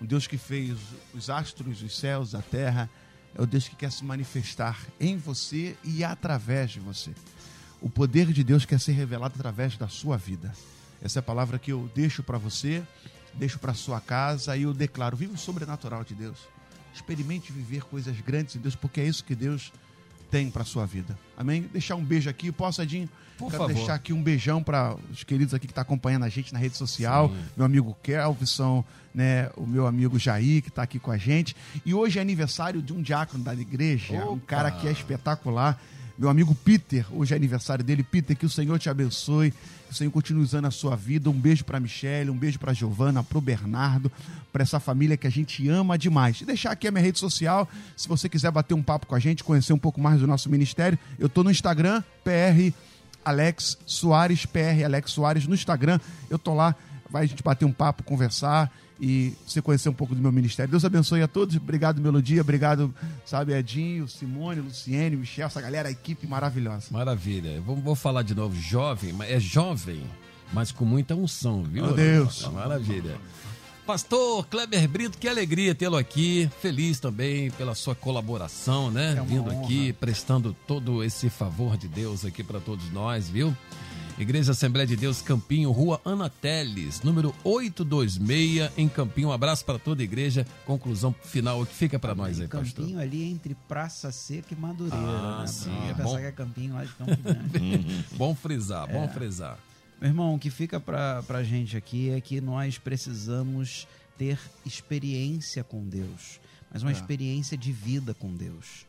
[0.00, 0.76] um Deus que fez
[1.14, 2.90] os astros, os céus, a terra,
[3.34, 7.12] é o Deus que quer se manifestar em você e através de você.
[7.80, 10.52] O poder de Deus quer ser revelado através da sua vida.
[11.02, 12.82] Essa é a palavra que eu deixo para você,
[13.34, 16.38] deixo para sua casa e eu declaro: viva o sobrenatural de Deus.
[16.94, 19.70] Experimente viver coisas grandes em Deus, porque é isso que Deus
[20.30, 21.18] tem para sua vida.
[21.36, 21.68] Amém?
[21.72, 22.50] Deixar um beijo aqui.
[22.50, 23.08] Posso, Edinho?
[23.36, 23.74] Por Quero favor.
[23.74, 26.58] deixar aqui um beijão para os queridos aqui que estão tá acompanhando a gente na
[26.58, 27.28] rede social.
[27.28, 27.36] Sim.
[27.56, 28.82] Meu amigo Kelvison,
[29.14, 31.54] né, o meu amigo Jair, que está aqui com a gente.
[31.84, 34.30] E hoje é aniversário de um diácono da igreja, Opa.
[34.30, 35.80] um cara que é espetacular.
[36.18, 38.02] Meu amigo Peter, hoje é aniversário dele.
[38.02, 41.28] Peter, que o Senhor te abençoe, que o Senhor continue usando a sua vida.
[41.28, 44.10] Um beijo para Michelle, um beijo para Giovana, para o Bernardo,
[44.50, 46.40] para essa família que a gente ama demais.
[46.40, 49.18] E deixar aqui a minha rede social, se você quiser bater um papo com a
[49.18, 52.74] gente, conhecer um pouco mais do nosso ministério, eu estou no Instagram, PR
[53.22, 56.00] Alex Soares, PR Alex Soares, no Instagram.
[56.30, 56.74] Eu tô lá,
[57.10, 60.70] vai a gente bater um papo, conversar e você conhecer um pouco do meu ministério.
[60.70, 61.56] Deus abençoe a todos.
[61.56, 62.40] Obrigado, Melodia.
[62.40, 62.94] Obrigado,
[63.24, 66.86] sabe, Edinho, Simone, Luciene, Michel, essa galera, a equipe maravilhosa.
[66.90, 67.60] Maravilha.
[67.60, 68.54] Vou, vou falar de novo.
[68.60, 70.02] Jovem, é jovem,
[70.52, 71.84] mas com muita unção, viu?
[71.84, 72.48] Meu Deus.
[72.52, 73.16] Maravilha.
[73.86, 76.50] Pastor Kleber Brito, que alegria tê-lo aqui.
[76.60, 79.16] Feliz também pela sua colaboração, né?
[79.16, 79.62] É Vindo honra.
[79.62, 83.56] aqui, prestando todo esse favor de Deus aqui para todos nós, viu?
[84.18, 89.28] Igreja Assembleia de Deus Campinho, Rua Ana Teles, número 826, em Campinho.
[89.28, 90.46] Um abraço para toda a igreja.
[90.64, 93.00] Conclusão final, o que fica para nós aí, Campinho pastor?
[93.00, 94.96] ali entre Praça Seca e Madureira.
[94.96, 95.46] Ah, né?
[95.46, 95.70] sim.
[95.90, 96.16] É bom.
[96.16, 98.04] que é Campinho lá de Campo Grande.
[98.16, 99.08] bom frisar, bom é.
[99.08, 99.58] frisar.
[100.00, 103.86] Meu irmão, o que fica para a gente aqui é que nós precisamos
[104.16, 106.40] ter experiência com Deus,
[106.72, 106.94] mas uma é.
[106.94, 108.86] experiência de vida com Deus.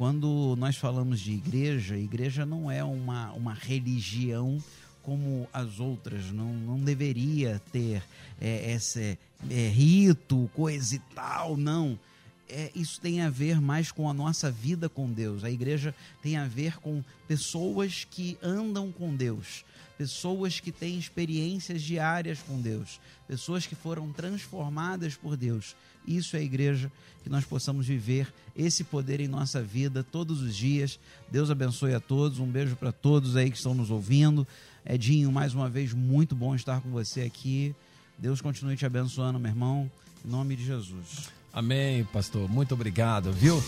[0.00, 4.56] Quando nós falamos de igreja, igreja não é uma, uma religião
[5.02, 8.02] como as outras, não, não deveria ter
[8.40, 9.18] é, esse
[9.50, 11.98] é, rito, coisa e tal, não.
[12.48, 15.44] é, isso tem a ver mais com a nossa vida com Deus.
[15.44, 19.66] A igreja tem a ver com pessoas que andam com Deus,
[20.00, 22.98] pessoas que têm experiências diárias com Deus,
[23.28, 25.76] pessoas que foram transformadas por Deus.
[26.08, 26.90] Isso é a igreja,
[27.22, 30.98] que nós possamos viver esse poder em nossa vida todos os dias.
[31.30, 32.38] Deus abençoe a todos.
[32.38, 34.46] Um beijo para todos aí que estão nos ouvindo.
[34.86, 37.74] Edinho, mais uma vez, muito bom estar com você aqui.
[38.16, 39.90] Deus continue te abençoando, meu irmão.
[40.24, 41.28] Em nome de Jesus.
[41.52, 42.48] Amém, pastor.
[42.48, 43.62] Muito obrigado, viu?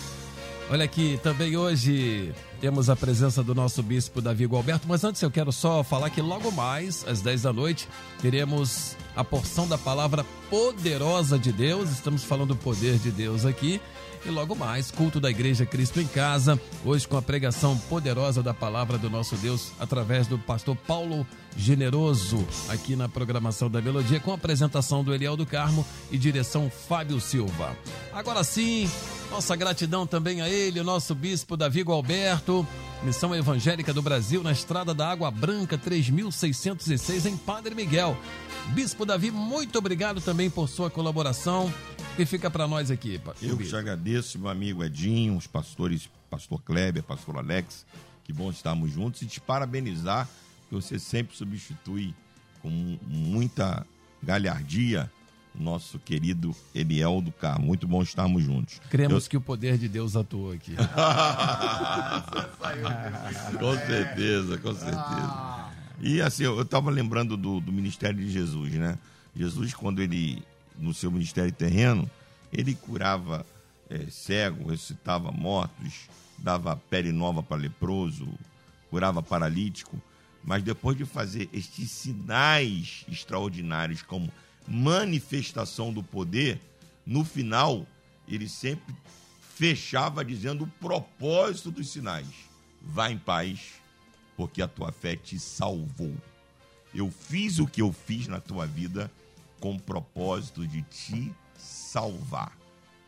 [0.72, 5.30] Olha aqui, também hoje temos a presença do nosso bispo Davi Gualberto, mas antes eu
[5.30, 7.86] quero só falar que logo mais, às 10 da noite,
[8.22, 11.90] teremos a porção da palavra poderosa de Deus.
[11.90, 13.82] Estamos falando do poder de Deus aqui.
[14.24, 18.54] E logo mais, culto da Igreja Cristo em Casa, hoje com a pregação poderosa da
[18.54, 24.30] palavra do nosso Deus através do pastor Paulo Generoso, aqui na programação da Melodia, com
[24.30, 27.76] a apresentação do Eliel do Carmo e direção Fábio Silva.
[28.12, 28.88] Agora sim,
[29.28, 32.64] nossa gratidão também a ele, o nosso bispo Davi Alberto,
[33.02, 38.16] Missão Evangélica do Brasil, na Estrada da Água Branca, 3606, em Padre Miguel.
[38.68, 41.72] Bispo Davi, muito obrigado também por sua colaboração
[42.16, 43.20] que fica para nós aqui.
[43.40, 47.86] Eu te agradeço, meu amigo Edinho, os pastores, pastor Kleber, pastor Alex,
[48.24, 50.28] que bom estarmos juntos e te parabenizar,
[50.68, 52.14] que você sempre substitui
[52.60, 52.70] com
[53.06, 53.86] muita
[54.22, 55.10] galhardia
[55.58, 57.66] o nosso querido Eliel do Carmo.
[57.66, 58.80] Muito bom estarmos juntos.
[58.88, 59.30] Cremos Eu...
[59.30, 60.74] que o poder de Deus atuou aqui.
[63.58, 65.70] com certeza, com certeza.
[66.00, 68.98] E assim, eu estava lembrando do, do ministério de Jesus, né?
[69.34, 70.42] Jesus, quando ele
[70.78, 72.10] no seu ministério terreno,
[72.52, 73.46] ele curava
[73.88, 76.08] é, cego, ressuscitava mortos,
[76.38, 78.28] dava pele nova para leproso,
[78.90, 80.00] curava paralítico.
[80.44, 84.32] Mas depois de fazer estes sinais extraordinários como
[84.66, 86.60] manifestação do poder,
[87.06, 87.86] no final
[88.26, 88.94] ele sempre
[89.54, 92.26] fechava dizendo o propósito dos sinais:
[92.80, 93.74] vá em paz,
[94.36, 96.14] porque a tua fé te salvou.
[96.94, 99.10] Eu fiz o que eu fiz na tua vida
[99.62, 102.58] com o propósito de te salvar.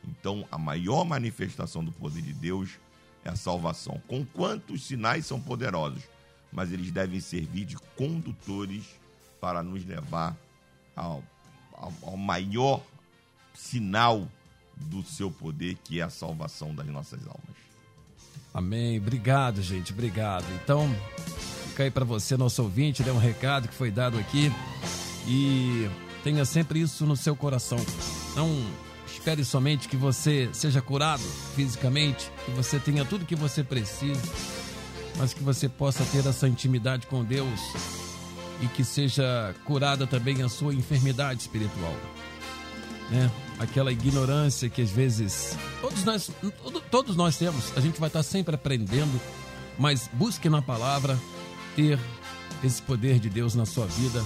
[0.06, 2.78] Então, a maior manifestação do poder de Deus
[3.24, 4.00] é a salvação.
[4.06, 6.04] Com quantos sinais são poderosos,
[6.52, 8.84] mas eles devem servir de condutores
[9.40, 10.36] para nos levar
[10.94, 11.24] ao,
[11.72, 12.80] ao, ao maior
[13.52, 14.28] sinal
[14.76, 17.56] do seu poder, que é a salvação das nossas almas.
[18.52, 18.98] Amém.
[18.98, 19.92] Obrigado, gente.
[19.92, 20.46] Obrigado.
[20.62, 20.88] Então,
[21.70, 24.52] fica aí para você, nosso ouvinte, dê um recado que foi dado aqui.
[25.26, 25.88] E
[26.24, 27.78] Tenha sempre isso no seu coração.
[28.34, 28.66] Não
[29.06, 31.22] espere somente que você seja curado
[31.54, 34.22] fisicamente, que você tenha tudo que você precisa,
[35.18, 37.60] mas que você possa ter essa intimidade com Deus
[38.62, 41.94] e que seja curada também a sua enfermidade espiritual.
[43.10, 43.30] Né?
[43.58, 46.30] Aquela ignorância que às vezes todos nós,
[46.90, 49.20] todos nós temos, a gente vai estar sempre aprendendo,
[49.78, 51.20] mas busque na palavra
[51.76, 51.98] ter
[52.64, 54.24] esse poder de Deus na sua vida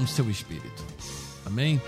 [0.00, 0.84] no seu espírito.
[1.44, 1.80] Amém?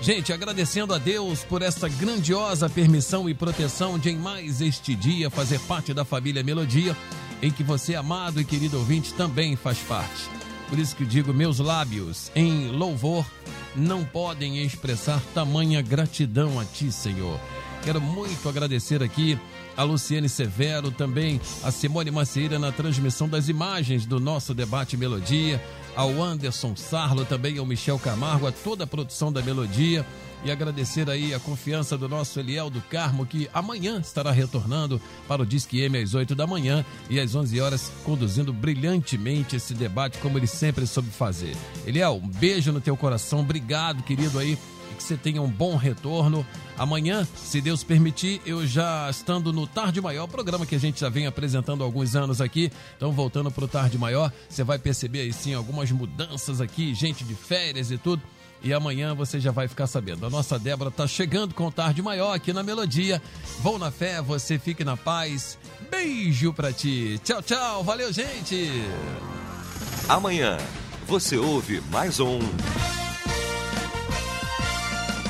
[0.00, 5.28] Gente, agradecendo a Deus por esta grandiosa permissão e proteção de em mais este dia
[5.28, 6.96] fazer parte da família Melodia,
[7.42, 10.30] em que você, amado e querido ouvinte, também faz parte.
[10.68, 13.26] Por isso que digo, meus lábios em louvor
[13.74, 17.40] não podem expressar tamanha gratidão a ti, Senhor.
[17.82, 19.38] Quero muito agradecer aqui
[19.76, 25.62] a Luciane Severo, também a Simone Macieira na transmissão das imagens do nosso debate Melodia,
[25.96, 30.04] ao Anderson Sarlo, também ao Michel Camargo, a toda a produção da Melodia
[30.44, 35.42] e agradecer aí a confiança do nosso Eliel do Carmo, que amanhã estará retornando para
[35.42, 40.18] o Disque M às 8 da manhã e às 11 horas conduzindo brilhantemente esse debate
[40.18, 41.56] como ele sempre soube fazer.
[41.86, 44.56] Eliel, um beijo no teu coração, obrigado querido aí
[44.94, 46.46] que você tenha um bom retorno.
[46.76, 51.08] Amanhã, se Deus permitir, eu já estando no Tarde Maior, programa que a gente já
[51.08, 52.70] vem apresentando há alguns anos aqui.
[52.96, 57.24] Então, voltando para o Tarde Maior, você vai perceber aí sim algumas mudanças aqui, gente
[57.24, 58.22] de férias e tudo.
[58.62, 60.26] E amanhã você já vai ficar sabendo.
[60.26, 63.22] A nossa Débora está chegando com o Tarde Maior aqui na Melodia.
[63.60, 65.56] Vou na fé, você fique na paz.
[65.90, 67.20] Beijo para ti.
[67.22, 67.84] Tchau, tchau.
[67.84, 68.68] Valeu, gente.
[70.08, 70.58] Amanhã
[71.06, 72.40] você ouve mais um.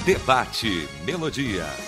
[0.09, 1.88] Debate Melodia.